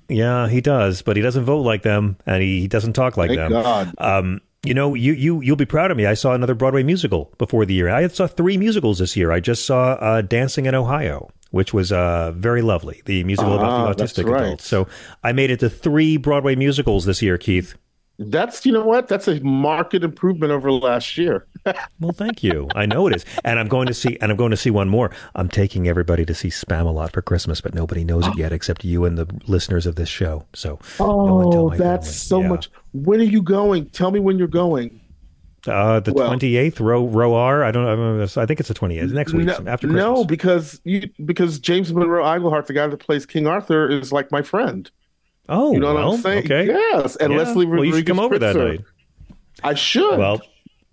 [0.08, 3.28] Yeah, he does, but he doesn't vote like them, and he, he doesn't talk like
[3.28, 3.52] Thank them.
[3.52, 3.94] God.
[3.98, 6.04] Um, you know, you you you'll be proud of me.
[6.04, 7.88] I saw another Broadway musical before the year.
[7.88, 9.30] I saw three musicals this year.
[9.30, 13.02] I just saw uh, Dancing in Ohio, which was uh, very lovely.
[13.06, 13.56] The musical Ah,
[13.86, 14.42] about the autistic right.
[14.42, 14.66] adults.
[14.66, 14.88] So
[15.22, 17.74] I made it to three Broadway musicals this year, Keith.
[18.22, 19.08] That's you know what?
[19.08, 21.46] That's a marked improvement over last year.
[22.00, 22.68] Well, thank you.
[22.74, 24.88] I know it is, and I'm going to see, and I'm going to see one
[24.88, 25.10] more.
[25.34, 29.04] I'm taking everybody to see Spamalot for Christmas, but nobody knows it yet except you
[29.04, 30.46] and the listeners of this show.
[30.54, 32.48] So, no one tell Oh, that's so Yeah.
[32.48, 32.70] much.
[32.94, 33.90] When are you going?
[33.90, 35.00] Tell me when you're going.
[35.66, 37.62] Uh, the Well- twenty eighth, row row R.
[37.62, 38.22] I don't know.
[38.22, 39.12] I think it's the twenty eighth.
[39.12, 39.94] Next week, no, after Christmas.
[40.02, 44.32] no, because you because James Monroe Iglehart, the guy that plays King Arthur, is like
[44.32, 44.90] my friend.
[45.48, 46.44] Oh, you know well, what I'm saying?
[46.44, 46.66] okay.
[46.66, 47.38] Yes, and Yeah.
[47.38, 48.78] Leslie Well, you should come over that Rodriguez-Kritzer.
[48.78, 49.36] night.
[49.64, 50.18] I should.
[50.18, 50.40] Well,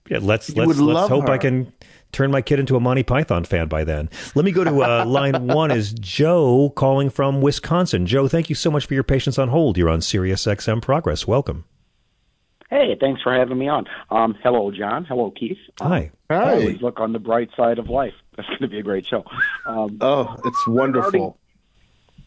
[0.10, 0.20] yeah.
[0.22, 1.72] Let's You let's let's love hope I can
[2.12, 4.10] turn my kid into a Monty Python fan by then.
[4.34, 5.72] Let me go to uh, line one.
[5.72, 8.06] Is Joe calling from Wisconsin?
[8.08, 9.78] Joe, thank you so much for your patience on hold.
[9.78, 11.28] You're on Sirius XM Progress.
[11.28, 11.66] Welcome.
[12.70, 13.86] Hey, thanks for having me on.
[14.10, 15.06] Um, hello, John.
[15.06, 15.58] Hello, Keith.
[15.80, 16.12] Um, Hi.
[16.30, 16.52] Hi.
[16.54, 18.14] Always look on the bright side of life.
[18.36, 19.24] That's going to be a great show.
[19.66, 21.12] Um, oh, it's wonderful.
[21.12, 21.34] Regarding,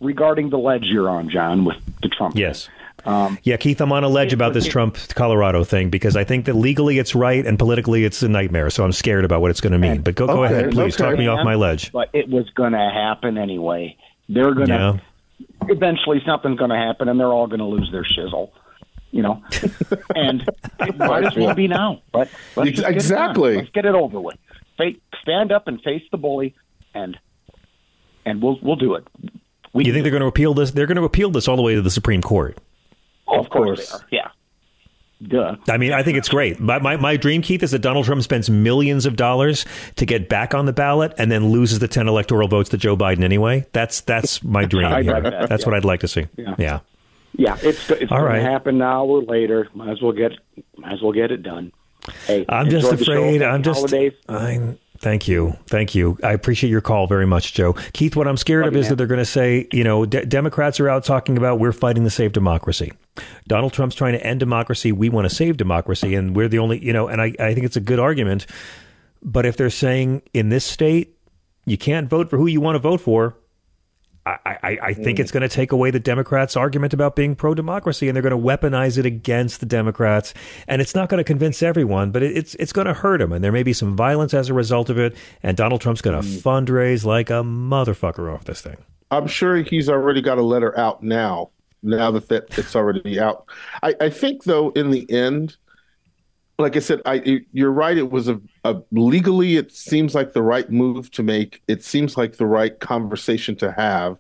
[0.01, 2.37] regarding the ledge you're on, John, with the Trump.
[2.37, 2.69] Yes.
[3.05, 6.45] Um, Yeah, Keith, I'm on a ledge about this Trump Colorado thing because I think
[6.45, 8.69] that legally it's right and politically it's a nightmare.
[8.71, 10.03] So I'm scared about what it's going to mean.
[10.03, 10.95] But go go ahead, please.
[11.01, 11.11] okay.
[11.11, 11.93] Talk me off my ledge.
[11.93, 13.97] But it was going to happen anyway.
[14.29, 15.01] They're going to.
[15.41, 15.67] Yeah.
[15.71, 18.51] eventually something's going to happen, and they're all going to lose their shizzle.
[19.13, 19.43] You know,
[20.15, 20.47] and
[20.81, 22.03] it might as well be now.
[22.13, 22.93] But let's just get.
[22.93, 23.57] Exactly.
[23.57, 24.37] Let's get it over with.
[24.77, 24.93] Fa-
[25.23, 26.55] Stand up and face the bully,
[26.95, 27.19] and
[28.27, 29.07] and we'll we'll do it.
[29.73, 30.73] We you think they're going to appeal this?
[30.73, 32.59] They're going to appeal this all the way to the Supreme Court.
[33.29, 34.05] of course, they are.
[34.11, 34.29] yeah.
[35.23, 35.57] Duh.
[35.69, 36.61] I mean, I think it's great.
[36.61, 39.67] My, my, my dream, Keith, is that Donald Trump spends millions of dollars
[39.97, 42.97] to get back on the ballot and then loses the 10 electoral votes to Joe
[42.97, 43.67] Biden anyway.
[43.73, 44.87] That's that's my dream.
[44.93, 45.13] I'd here.
[45.13, 45.69] like that, that's yeah.
[45.69, 46.27] what I'd like to see.
[46.37, 46.55] Yeah.
[46.59, 46.81] yeah.
[47.37, 48.39] Yeah, it's it's going right.
[48.39, 49.69] to happen now or later.
[49.75, 50.33] Might as well get
[50.77, 51.73] might as well get it done.
[52.27, 53.13] Hey, I'm just enjoy the show.
[53.13, 53.43] afraid.
[53.43, 53.79] I'm just.
[53.79, 54.13] holidays.
[54.29, 54.79] I'm.
[55.01, 55.57] Thank you.
[55.67, 56.19] Thank you.
[56.23, 57.73] I appreciate your call very much, Joe.
[57.95, 60.27] Keith, what I'm scared Love of is that they're going to say, you know, de-
[60.27, 62.93] Democrats are out talking about we're fighting to save democracy.
[63.49, 64.93] Donald Trump's trying to end democracy.
[64.93, 66.15] We want to save democracy.
[66.15, 68.45] And we're the only, you know, and I, I think it's a good argument.
[69.23, 71.17] But if they're saying in this state,
[71.65, 73.37] you can't vote for who you want to vote for,
[74.27, 75.21] I, I, I think mm.
[75.23, 78.39] it's going to take away the Democrats' argument about being pro democracy, and they're going
[78.39, 80.35] to weaponize it against the Democrats.
[80.69, 83.33] And it's not going to convince everyone, but it, it's it's going to hurt them.
[83.33, 85.17] And there may be some violence as a result of it.
[85.43, 86.43] And Donald Trump's going to mm.
[86.43, 88.77] fundraise like a motherfucker off this thing.
[89.11, 91.51] I'm sure he's already got a letter out now.
[91.83, 93.47] Now that, that it's already out,
[93.83, 95.57] I, I think though in the end,
[96.61, 97.97] like I said, I you're right.
[97.97, 101.63] It was a, a legally, it seems like the right move to make.
[101.69, 104.19] It seems like the right conversation to have.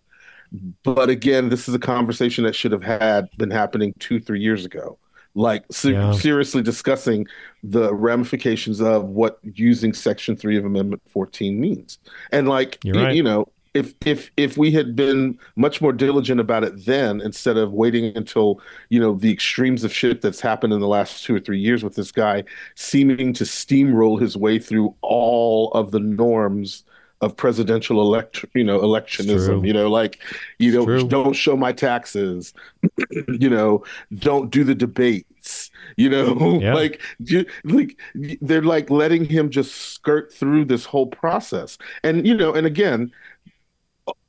[0.82, 4.64] But again, this is a conversation that should have had been happening two, three years
[4.64, 4.98] ago.
[5.34, 6.12] Like se- Yeah.
[6.12, 7.26] seriously discussing
[7.62, 11.98] the ramifications of what using Section Three of Amendment 14 means,
[12.32, 13.14] and like You're right.
[13.14, 17.56] you know, if if if we had been much more diligent about it then instead
[17.56, 21.34] of waiting until you know the extremes of shit that's happened in the last two
[21.34, 22.42] or three years with this guy
[22.74, 26.84] seeming to steamroll his way through all of the norms
[27.20, 30.18] of presidential elect you know electionism you know like
[30.58, 31.06] you know true.
[31.06, 32.54] don't show my taxes
[33.28, 36.74] you know don't do the debates you know Yeah.
[36.74, 42.34] like you, like they're like letting him just skirt through this whole process and you
[42.34, 43.12] know and again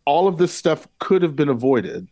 [0.05, 2.07] all of this stuff could have been avoided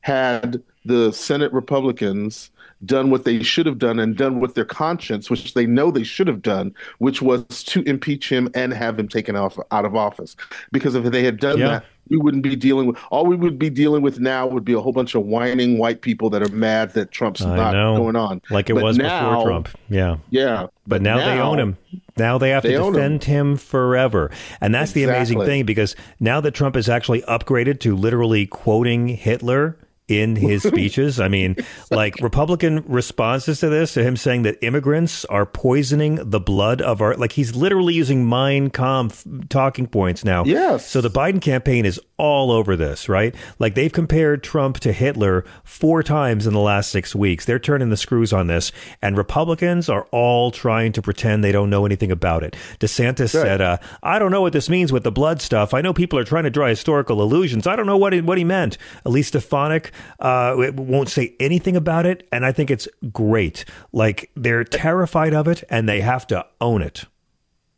[0.00, 2.50] had the Senate Republicans
[2.84, 6.04] done what they should have done and done with their conscience, which they know they
[6.04, 9.96] should have done, which was to impeach him and have him taken off out of
[9.96, 10.36] office.
[10.70, 11.66] Because if they had done Yeah.
[11.68, 14.72] that, we wouldn't be dealing with all we would be dealing with now would be
[14.72, 17.96] a whole bunch of whining white people that are mad that Trump's I not know.
[17.96, 18.40] going on.
[18.48, 19.68] Like it But was now- before Trump.
[19.90, 20.16] Yeah.
[20.30, 20.68] Yeah.
[20.88, 21.76] But now, they own him.
[22.16, 23.56] Now they have They to defend him.
[23.56, 24.30] forever.
[24.60, 29.08] And that's the amazing thing because now that Trump is actually upgraded to literally quoting
[29.08, 29.76] Hitler
[30.08, 31.20] in his speeches.
[31.20, 31.56] I mean,
[31.90, 37.02] like Republican responses to this, to him saying that immigrants are poisoning the blood of
[37.02, 40.44] our, like he's literally using Mein Kampf talking points now.
[40.44, 40.88] Yes.
[40.88, 43.34] So the Biden campaign is all over this, right?
[43.58, 47.44] Like they've compared Trump to Hitler four times in the last six weeks.
[47.44, 51.70] They're turning the screws on this, and Republicans are all trying to pretend they don't
[51.70, 52.56] know anything about it.
[52.80, 55.72] DeSantis said, uh, "I don't know what this means with the blood stuff.
[55.72, 57.66] I know people are trying to draw historical illusions.
[57.66, 62.04] I don't know what he, what he meant." Elise Stefanik uh, won't say anything about
[62.04, 63.64] it, and I think it's great.
[63.92, 67.04] Like they're terrified of it, and they have to own it.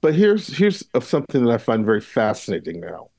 [0.00, 3.09] But here's here's something that I find very fascinating now.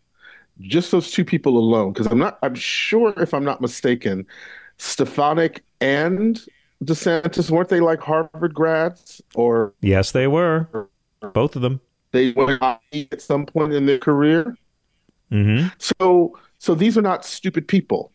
[0.62, 4.26] Just those two people alone, because I'm not I'm sure if I'm not mistaken,
[4.78, 6.44] Stefanik and
[6.84, 10.68] DeSantis weren't they like Harvard grads or Yes, they were
[11.34, 11.80] both of them.
[12.12, 14.56] they went at some point in their career?
[15.30, 18.12] hmm So so these are not stupid people.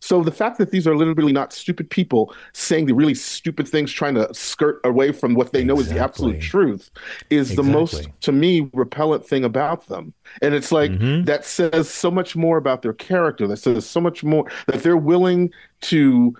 [0.00, 3.92] So the fact that these are literally not stupid people saying the really stupid things,
[3.92, 6.90] trying to skirt away from what they know is the absolute truth,
[7.30, 10.12] is the most to me repellent thing about them.
[10.42, 11.24] And it's like Mm-hmm.
[11.24, 13.46] that says so much more about their character.
[13.46, 15.50] That says so much more that they're willing
[15.82, 16.34] to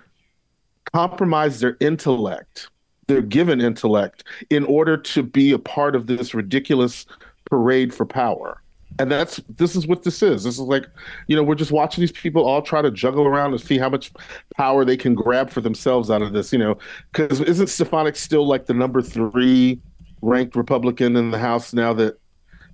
[0.93, 2.69] compromise their intellect,
[3.07, 7.05] their given intellect, in order to be a part of this ridiculous
[7.45, 8.61] parade for power.
[8.97, 10.43] And that's this is what this is.
[10.43, 10.85] This is like,
[11.27, 13.89] you know, we're just watching these people all try to juggle around and see how
[13.89, 14.11] much
[14.55, 16.51] power they can grab for themselves out of this.
[16.51, 16.77] You know,
[17.11, 19.79] because isn't Stefanik still like the number three
[20.21, 22.19] ranked Republican in the House now that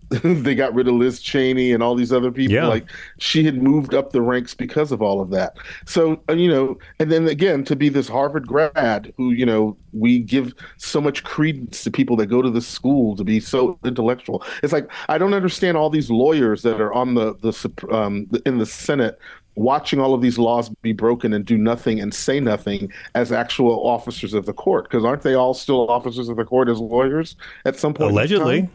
[0.21, 2.53] they got rid of Liz Cheney and all these other people.
[2.53, 2.67] Yeah.
[2.67, 5.57] Like she had moved up the ranks because of all of that.
[5.85, 9.75] So uh, you know, and then again to be this Harvard grad who you know
[9.93, 13.79] we give so much credence to people that go to the school to be so
[13.83, 14.43] intellectual.
[14.61, 18.59] It's like I don't understand all these lawyers that are on the the um, in
[18.59, 19.19] the Senate
[19.55, 23.87] watching all of these laws be broken and do nothing and say nothing as actual
[23.87, 27.37] officers of the court because aren't they all still officers of the court as lawyers
[27.63, 28.69] at some point in Allegedly.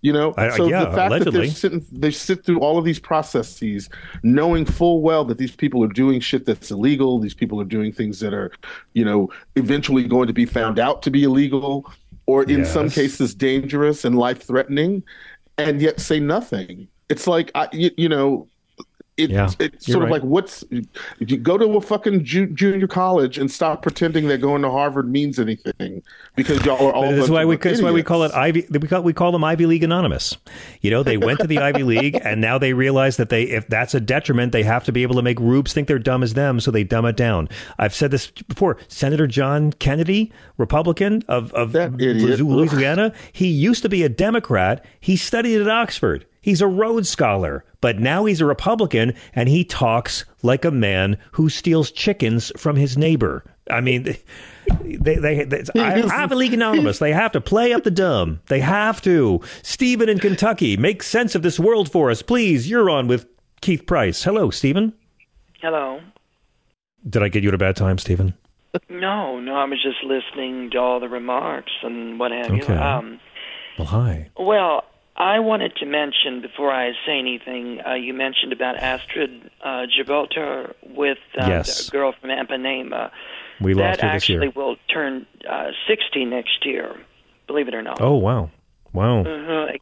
[0.00, 2.84] You know, I- so yeah, the fact that they're sitting, they sit through all of
[2.84, 3.88] these processes,
[4.22, 7.18] knowing full well that these people are doing shit that's illegal.
[7.18, 8.52] These people are doing things that are,
[8.94, 11.90] you know, eventually going to be found out to be illegal,
[12.26, 15.02] or in some cases dangerous and life threatening,
[15.56, 16.86] and yet say nothing.
[17.08, 18.46] It's like I, you, you know,
[19.18, 20.12] it, Yeah, it's sort of right.
[20.12, 20.64] like what's
[21.18, 25.10] you go to a fucking ju- junior college and stop pretending that going to Harvard
[25.10, 26.02] means anything
[26.36, 27.10] because y'all are all.
[27.10, 28.32] That's why we that's why we call it.
[28.32, 28.66] Ivy.
[28.70, 30.36] We call we call them Ivy League anonymous.
[30.80, 33.66] You know, they went to the Ivy League, and now they realize that they if
[33.68, 36.34] that's a detriment, they have to be able to make rubes think they're dumb as
[36.34, 37.48] them, so they dumb it down.
[37.78, 38.78] I've said this before.
[38.88, 41.74] Senator John Kennedy, Republican of of.
[41.74, 44.84] Louisiana, he used to be a Democrat.
[45.00, 46.26] He studied at Oxford.
[46.40, 51.18] He's a Rhodes Scholar, but now he's a Republican, and he talks like a man
[51.32, 53.44] who steals chickens from his neighbor.
[53.70, 54.16] I mean.
[54.80, 56.98] They, they, they I, Ivy League Anonymous.
[56.98, 58.40] They have to play up the dumb.
[58.48, 59.40] They have to.
[59.62, 62.68] Stephen in Kentucky, make sense of this world for us, please.
[62.68, 63.26] You're on with
[63.62, 64.22] Keith Price.
[64.24, 64.92] Hello, Stephen.
[65.62, 66.00] Hello.
[67.08, 68.34] Did I get you at a bad time, Stephen?
[68.90, 72.74] No, no, I was just listening to all the remarks and what have Okay.
[72.74, 72.78] you.
[72.78, 73.20] Um,
[73.78, 74.28] Well, hi.
[74.38, 74.84] well,
[75.20, 77.80] I wanted to mention before I say anything.
[77.84, 81.86] Uh, you mentioned about Astrud uh, Gilberto with uh, Yes.
[81.86, 83.10] the girl from Ipanema.
[83.60, 84.52] We that lost her this actually year.
[84.54, 86.94] will turn uh, 60 next year.
[87.48, 88.00] Believe it or not.
[88.00, 88.50] Oh, wow.
[88.92, 89.24] Wow.
[89.24, 89.78] Mhm.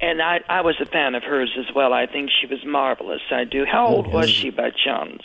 [0.00, 1.92] And I, I was a fan of hers as well.
[1.92, 3.20] I think she was marvelous.
[3.30, 3.64] I do.
[3.66, 5.22] How old was she by chance?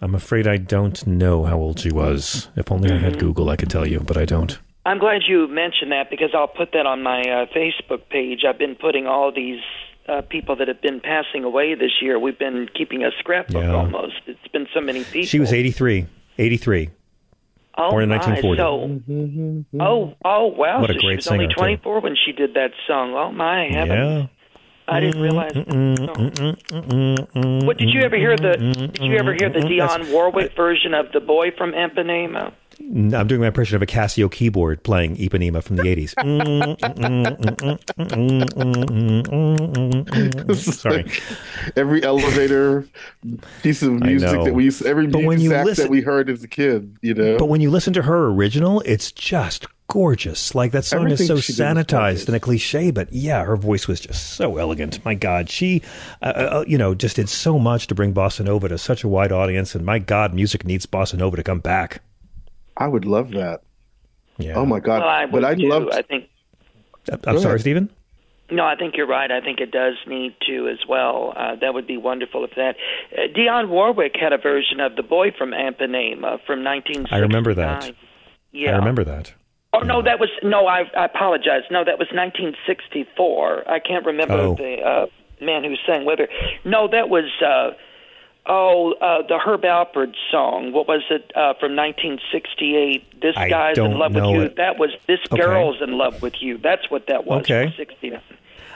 [0.00, 2.48] I'm afraid I don't know how old she was.
[2.56, 3.04] If only I Mm-hmm.
[3.04, 4.58] had Google, I could tell you, but I don't.
[4.88, 8.40] I'm glad you mentioned that because I'll put that on my uh, Facebook page.
[8.48, 9.60] I've been putting all these
[10.08, 12.18] uh, people that have been passing away this year.
[12.18, 13.74] We've been keeping a scrapbook Yeah.
[13.74, 14.14] almost.
[14.26, 15.26] It's been so many people.
[15.26, 16.06] She was 83.
[16.38, 16.88] 83.
[17.76, 18.58] oh, born in my, 1940.
[19.76, 20.80] So, oh, oh, wow.
[20.80, 21.60] What a so great she was only singer, too.
[21.60, 23.12] 24 when she did that song.
[23.12, 23.90] Oh my heavens!
[23.90, 24.26] Yeah.
[24.90, 25.52] I didn't realize.
[27.66, 28.56] What did you ever hear the?
[28.94, 29.60] Did you ever hear the.
[29.60, 32.54] Dionne Warwick version of "The Boy from Ipanema"?
[32.80, 36.14] I'm doing my impression of a Casio keyboard playing Ipanema from the 80s.
[40.56, 41.10] Sorry.
[41.76, 42.88] every elevator
[43.62, 46.00] piece of music that we used, every But when music you act listen- that we
[46.00, 47.36] heard as a kid, you know.
[47.38, 50.54] But when you listen to her original, it's just gorgeous.
[50.54, 54.00] Like that song Everything is so sanitized and a cliche, but yeah, her voice was
[54.00, 55.04] just so elegant.
[55.04, 55.82] My God, she,
[56.22, 59.08] uh, uh, you know, just did so much to bring bossa nova to such a
[59.08, 59.74] wide audience.
[59.74, 62.02] And my God, music needs bossa nova to come back.
[62.78, 63.60] I would love that.
[64.38, 64.54] Yeah.
[64.54, 65.00] Oh my god!
[65.00, 65.68] Well, I but would I too.
[65.68, 65.90] loved.
[65.92, 66.28] I think.
[67.10, 67.60] I'm Go sorry, ahead.
[67.60, 67.90] Stephen.
[68.50, 69.30] No, I think you're right.
[69.30, 71.34] I think it does need to as well.
[71.36, 72.76] Uh, that would be wonderful if that.
[73.12, 77.06] Uh, Dionne Warwick had a version of "The Boy from Ipanema" from 1969.
[77.10, 77.90] I remember that.
[78.52, 78.72] Yeah.
[78.74, 79.34] I remember that.
[79.74, 80.66] Oh no, that was no.
[80.66, 81.62] I, I apologize.
[81.70, 83.68] No, that was 1964.
[83.68, 84.54] I can't remember Oh.
[84.54, 85.06] the uh,
[85.44, 86.28] man who sang with her.
[86.64, 87.70] No, that was uh,
[88.48, 90.72] oh uh, the Herb Alpert song.
[90.72, 93.20] What was it uh, from 1968?
[93.20, 94.40] This I guy's in love with you.
[94.42, 94.56] it.
[94.56, 95.42] That was this Okay.
[95.42, 96.58] girl's in love with you.
[96.58, 97.42] That's what that was.
[97.42, 97.64] Okay.
[97.64, 98.20] From 69.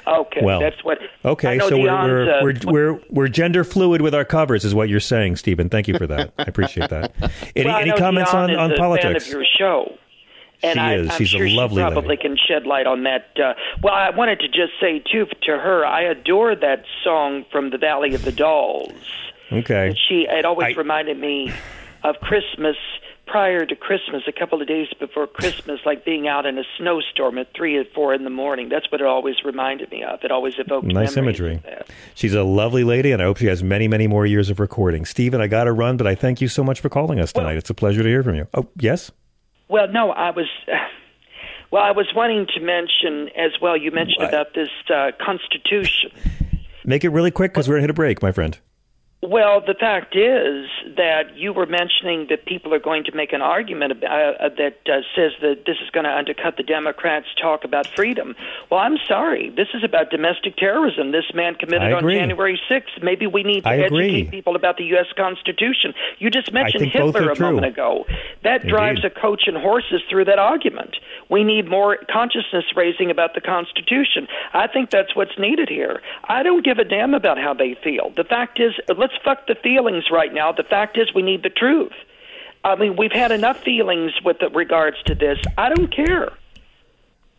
[0.05, 0.99] Okay, Well, that's what.
[1.25, 4.89] Okay, so we're we're, uh, we're we're we're gender fluid with our covers, is what
[4.89, 5.69] you're saying, Stephen.
[5.69, 6.33] Thank you for that.
[6.39, 7.13] I appreciate that.
[7.55, 9.27] Any well, any comments Dionne on on a politics?
[9.27, 9.97] Fan of your show.
[10.65, 11.09] And She I, is.
[11.11, 13.31] I'm She's a lovely she probably can shed light on that.
[13.41, 17.71] Uh, well, I wanted to just say too to her, I adore that song from
[17.71, 18.93] the Valley of the Dolls.
[19.53, 19.95] Okay.
[20.09, 21.53] She it always I- reminded me
[22.05, 22.77] of Christmas
[23.27, 27.39] prior to Christmas, a couple of days before Christmas, like being out in a snowstorm
[27.39, 28.69] at three or four in the morning.
[28.69, 30.23] That's what it always reminded me of.
[30.25, 31.63] It always evoked Nice imagery.
[32.15, 35.05] She's a lovely lady, and I hope she has many, many more years of recording.
[35.07, 37.57] Stephen, I got to run, but I thank you so much for calling us tonight.
[37.57, 38.49] it's a pleasure to hear from you.
[38.55, 39.13] Oh, yes?
[39.69, 40.47] Well, no, I was.
[41.71, 43.79] Well, I was wanting to mention as well.
[43.79, 44.29] You mentioned What?
[44.29, 46.11] about this uh, Constitution.
[46.85, 48.59] Make it really quick because we're going to hit a break, my friend.
[49.25, 50.67] Well, the fact is
[50.97, 54.79] that you were mentioning that people are going to make an argument about, uh, that
[54.91, 58.35] uh, says that this is going to undercut the Democrats' talk about freedom.
[58.69, 59.51] Well, I'm sorry.
[59.51, 61.13] This is about domestic terrorism.
[61.13, 62.03] This man committed on.
[62.03, 63.01] January 6th.
[63.01, 64.23] Maybe we need to I agree.
[64.23, 65.07] educate people about the U.S.
[65.17, 65.95] Constitution.
[66.19, 67.47] You just mentioned Hitler a true.
[67.47, 68.05] moment ago.
[68.43, 70.97] That drives a coach and horses through that argument.
[71.31, 74.27] We need more consciousness raising about the Constitution.
[74.53, 76.03] I think that's what's needed here.
[76.25, 78.13] I don't give a damn about how they feel.
[78.17, 80.53] The fact is, let's fuck the feelings right now.
[80.53, 81.93] The fact is, we need the truth.
[82.65, 85.39] I mean, we've had enough feelings with regards to this.
[85.59, 86.31] I don't care.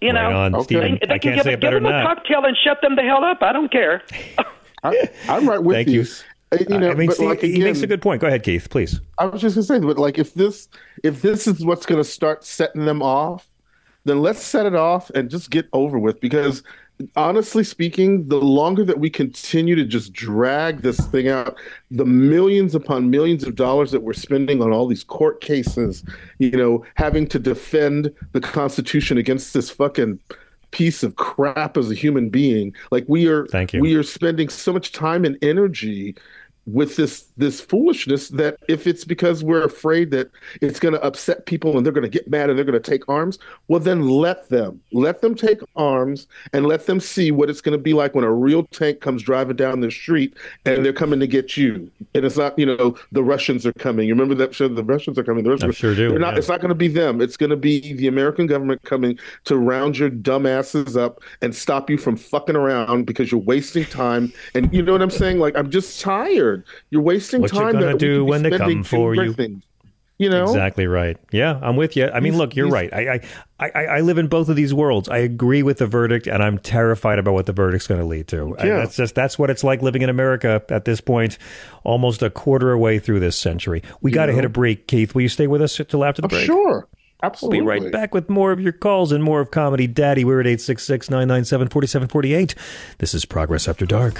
[0.02, 0.98] You know, Right on, Stephen.
[1.02, 2.06] They, they I can can't give, say it give them than a that.
[2.18, 3.42] cocktail and shut them the hell up.
[3.42, 4.04] I don't care.
[4.84, 6.02] I, I'm right with Thank you.
[6.02, 6.08] you.
[6.52, 8.20] Uh, You know, I mean, but Steve, like he makes a good point.
[8.22, 9.00] Go ahead, Keith, please.
[9.18, 10.68] I was just gonna say, but like if this
[11.04, 13.50] if this is what's gonna start setting them off,
[14.04, 16.64] then let's set it off and just get over with because
[17.16, 21.58] honestly speaking, the longer that we continue to just drag this thing out,
[21.92, 26.04] the millions upon millions of dollars that we're spending on all these court cases,
[26.40, 30.20] you know, having to defend the Constitution against this fucking
[30.72, 32.74] piece of crap as a human being.
[32.92, 33.80] Like we are Thank you.
[33.80, 36.16] we are spending so much time and energy
[36.66, 40.30] with this this foolishness that if it's because we're afraid that
[40.62, 42.92] it's going to upset people and they're going to get mad and they're going to
[42.92, 44.82] take arms well then let them.
[44.92, 48.24] Let them take arms and let them see what it's going to be like when
[48.24, 51.92] a real tank comes driving down the street and they're coming to get you.
[52.14, 54.08] And it's not you know the russians are coming.
[54.08, 55.44] You remember that show the russians are coming?
[55.44, 56.40] The russians I sure do, not, yeah.
[56.40, 57.22] it's not going to be them.
[57.22, 61.56] It's going to be the american government coming to round your dumb asses up and
[61.56, 64.32] stop you from fucking around because you're wasting time.
[64.54, 65.40] And you know what i'm saying?
[65.40, 66.66] Like i'm just tired.
[66.90, 69.34] You're wasting What you time gonna that do when they come for you?
[69.34, 69.64] things,
[70.18, 71.18] you know Exactly right.
[71.32, 72.08] Yeah, I'm with you.
[72.08, 72.94] I mean, He's- look, you're right.
[72.94, 73.22] I,
[73.60, 75.10] I, I, I live in both of these worlds.
[75.10, 78.28] I agree with the verdict, and I'm terrified about what the verdict's going to lead
[78.30, 78.56] to.
[78.60, 78.78] Yeah.
[78.78, 81.38] that's just that's what it's like living in America at this point,
[81.84, 83.82] almost a quarter away through this century.
[84.02, 85.16] We got to hit a break, Keith.
[85.16, 86.46] Will you stay with us till after the Oh, break?
[86.46, 86.88] sure
[87.24, 87.62] Absolutely.
[87.62, 90.26] We'll be right back with more of your calls and more of Comedy Daddy.
[90.26, 92.54] We're at 866 997 4748.
[92.98, 94.20] This is Progress After Dark.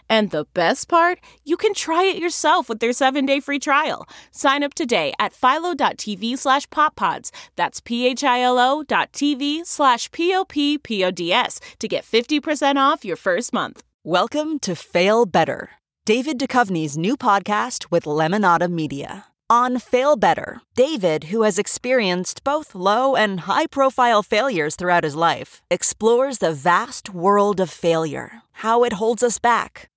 [0.11, 1.19] And the best part?
[1.45, 4.09] You can try it yourself with their seven-day free trial.
[4.31, 7.31] Sign up today at philo.tv slash poppods.
[7.55, 13.83] That's p-h-i-l-o dot tv slash p-o-p-p-o-d-s to get 50% off your first month.
[14.03, 15.69] Welcome to Fail Better,
[16.05, 19.27] David Duchovny's new podcast with Lemonada Media.
[19.49, 25.15] On Fail Better, David, who has experienced both low and high profile failures throughout his
[25.15, 29.90] life, explores the vast world of failure, how it holds us back,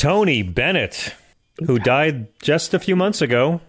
[0.00, 1.14] Tony Bennett,
[1.66, 3.60] who died just a few months ago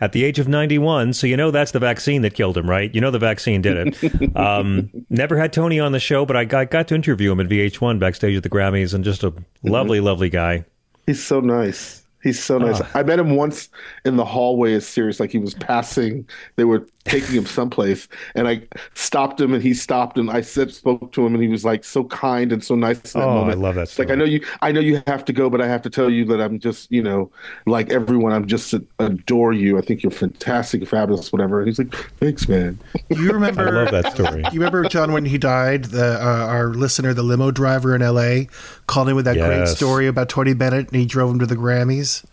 [0.00, 1.14] at the age of 91.
[1.14, 2.94] So, you know, that's the vaccine that killed him, right?
[2.94, 4.36] You know, the vaccine did it.
[4.36, 7.48] um, never had Tony on the show, but I got, got to interview him at
[7.48, 9.34] VH1 backstage at the Grammys and just a
[9.64, 10.64] lovely, lovely guy.
[11.06, 12.04] He's so nice.
[12.22, 12.80] He's so nice.
[12.80, 12.90] Ah.
[12.94, 13.68] I met him once
[14.04, 16.28] in the hallway of Sirius, like he was passing.
[16.54, 18.62] They were taking him someplace, and I
[18.94, 21.84] stopped him, and he stopped, and I said, spoke to him, and he was like
[21.84, 23.14] so kind and so nice.
[23.14, 25.24] In that Oh, I love that It's like I know you, I know you have
[25.26, 27.30] to go, but I have to tell you that I'm just, you know,
[27.66, 29.78] like everyone, I'm just adore you.
[29.78, 31.60] I think you're fantastic, fabulous, whatever.
[31.60, 32.78] And he's like, thanks, man.
[33.08, 33.68] You remember?
[33.68, 34.42] I love that story.
[34.52, 35.86] You remember John when he died?
[35.86, 38.48] The uh, our listener, the limo driver in L.A.,
[38.86, 41.56] called in with that great story about Tony Bennett, and he drove him to the
[41.56, 42.24] Grammys.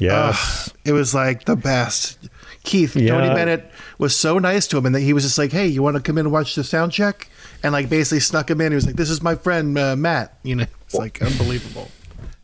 [0.00, 0.68] Yes.
[0.68, 2.18] Ugh, it was like the best.
[2.64, 5.66] Keith, Tony Bennett was so nice to him, and that he was just like, "Hey,
[5.66, 7.28] you want to come in and watch the sound check?"
[7.62, 8.72] And like basically snuck him in.
[8.72, 11.90] He was like, "This is my friend uh, Matt." You know, it's like unbelievable.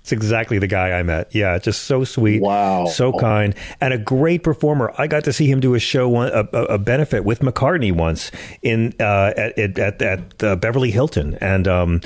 [0.00, 1.34] It's exactly the guy I met.
[1.34, 2.40] Yeah, just so sweet.
[2.40, 2.86] Wow.
[2.86, 3.54] So kind.
[3.80, 4.92] And a great performer.
[4.96, 7.92] I got to see him do a show, one, a, a a benefit with McCartney
[7.92, 8.30] once
[8.62, 12.00] in uh, at, at, at, at uh, Beverly Hilton, and um,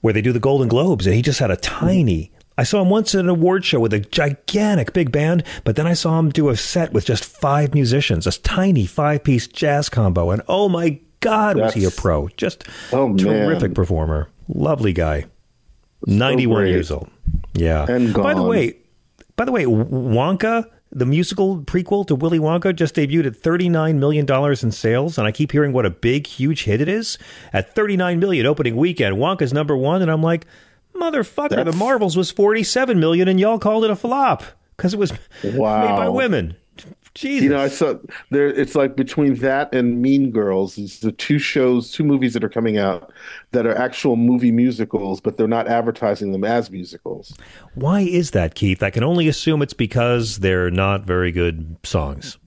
[0.00, 1.06] where they do the Golden Globes.
[1.06, 2.32] And he just had a tiny.
[2.60, 5.86] I saw him once at an award show with a gigantic big band, but then
[5.86, 9.88] I saw him do a set with just five musicians, a tiny five piece jazz
[9.88, 10.30] combo.
[10.30, 12.28] And oh my God, was he a pro?
[12.36, 13.16] Just Oh, man.
[13.16, 14.28] terrific performer.
[14.46, 15.24] Lovely guy.
[16.06, 16.70] 91 great.
[16.70, 17.08] years old.
[17.54, 17.86] Yeah.
[17.88, 18.76] And By the way,
[19.36, 24.26] by the way, Wonka, the musical prequel to Willy Wonka, just debuted at $39 million
[24.62, 25.16] in sales.
[25.16, 27.16] And I keep hearing what a big, huge hit it is.
[27.54, 30.02] At 39 million opening weekend, Wonka's number one.
[30.02, 30.44] And I'm like,
[31.00, 34.42] motherfucker, the Marvels was 47 million and y'all called it a flop
[34.76, 35.12] because it was
[35.44, 35.86] Wow.
[35.88, 36.56] made by women.
[37.12, 37.42] Jesus.
[37.42, 37.94] You know, I saw
[38.30, 38.46] there.
[38.46, 42.48] It's like between that and Mean Girls, is the two shows, two movies that are
[42.48, 43.12] coming out
[43.50, 47.36] that are actual movie musicals, but they're not advertising them as musicals.
[47.74, 48.80] Why is that, Keith?
[48.82, 52.38] I can only assume it's because they're not very good songs.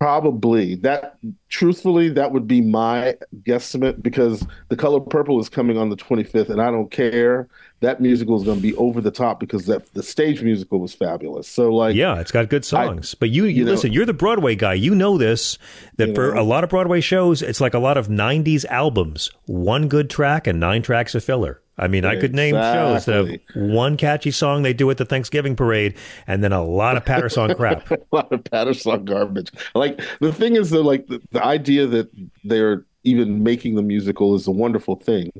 [0.00, 1.16] Probably that.
[1.48, 6.48] Truthfully, that would be my guesstimate because The Color Purple is coming on the 25th,
[6.50, 7.46] and I don't care.
[7.82, 10.94] That musical is going to be over the top because that the stage musical was
[10.94, 11.46] fabulous.
[11.46, 13.14] So, like, yeah, it's got good songs.
[13.14, 13.90] I, but you, you, you listen.
[13.90, 14.74] Know, you're the Broadway guy.
[14.74, 15.58] You know this.
[15.96, 19.30] That for know, a lot of Broadway shows, it's like a lot of 90s albums.
[19.44, 21.60] One good track and nine tracks of filler.
[21.78, 25.06] I mean, I could name shows that have one catchy song they do at the
[25.06, 27.90] Thanksgiving parade, and then a lot of patter song crap.
[27.90, 29.50] a lot of patter song garbage.
[29.74, 32.10] Like the thing is, though, like the, the idea that
[32.44, 35.30] they're even making the musical is a wonderful thing,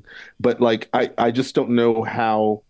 [0.41, 2.63] but like I, I just don't know how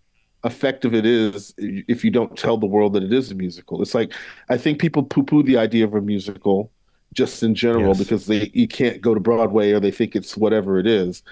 [0.44, 3.80] effective it is if you don't tell the world that it is a musical.
[3.80, 4.12] It's like
[4.48, 6.70] I think people poo-poo the idea of a musical
[7.14, 7.98] just in general yes.
[7.98, 11.22] because they you can't go to Broadway or they think it's whatever it is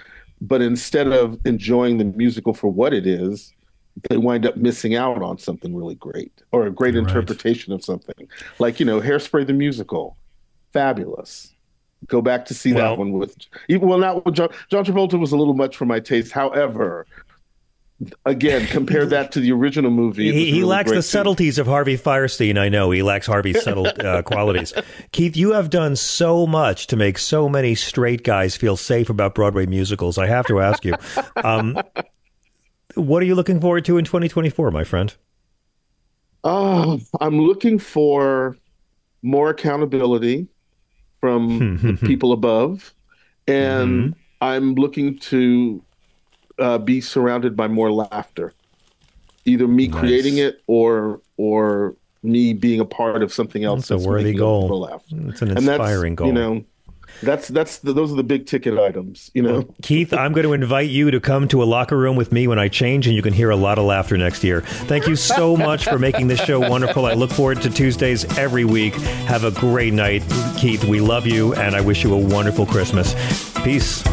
[0.41, 3.53] but instead of enjoying the musical for what it is,
[4.09, 7.79] they wind up missing out on something really great or a great You're interpretation right.
[7.79, 8.27] of something.
[8.57, 10.17] Like, you know, Hairspray the musical,
[10.73, 11.53] fabulous.
[12.07, 13.35] Go back to see well, that one with,
[13.69, 16.31] well, not with John, John Travolta was a little much for my taste.
[16.31, 17.05] However,
[18.25, 20.31] again, compare that to the original movie.
[20.31, 22.57] He, he really lacks the subtleties of Harvey Fierstein.
[22.57, 24.73] I know he lacks Harvey's subtle uh, qualities.
[25.11, 29.35] Keith, you have done so much to make so many straight guys feel safe about
[29.35, 30.17] Broadway musicals.
[30.17, 30.95] I have to ask you,
[31.43, 31.79] um,
[32.95, 35.13] what are you looking forward to in 2024, my friend?
[36.43, 38.57] Oh, I'm looking for
[39.21, 40.47] more accountability
[41.21, 42.93] from the people above,
[43.47, 44.19] and mm-hmm.
[44.41, 45.81] I'm looking to
[46.59, 48.53] uh, be surrounded by more laughter,
[49.45, 49.99] either me nice.
[49.99, 53.87] creating it or or me being a part of something else.
[53.87, 55.01] That's, that's a worthy goal.
[55.29, 56.27] It's an inspiring goal.
[56.27, 56.65] You know,
[57.21, 59.31] that's that's the, those are the big ticket items.
[59.33, 62.31] You know, Keith, I'm going to invite you to come to a locker room with
[62.31, 64.61] me when I change, and you can hear a lot of laughter next year.
[64.61, 67.05] Thank you so much for making this show wonderful.
[67.05, 68.93] I look forward to Tuesdays every week.
[69.25, 70.23] Have a great night,
[70.57, 70.83] Keith.
[70.83, 73.13] We love you, and I wish you a wonderful Christmas.
[73.63, 74.03] Peace.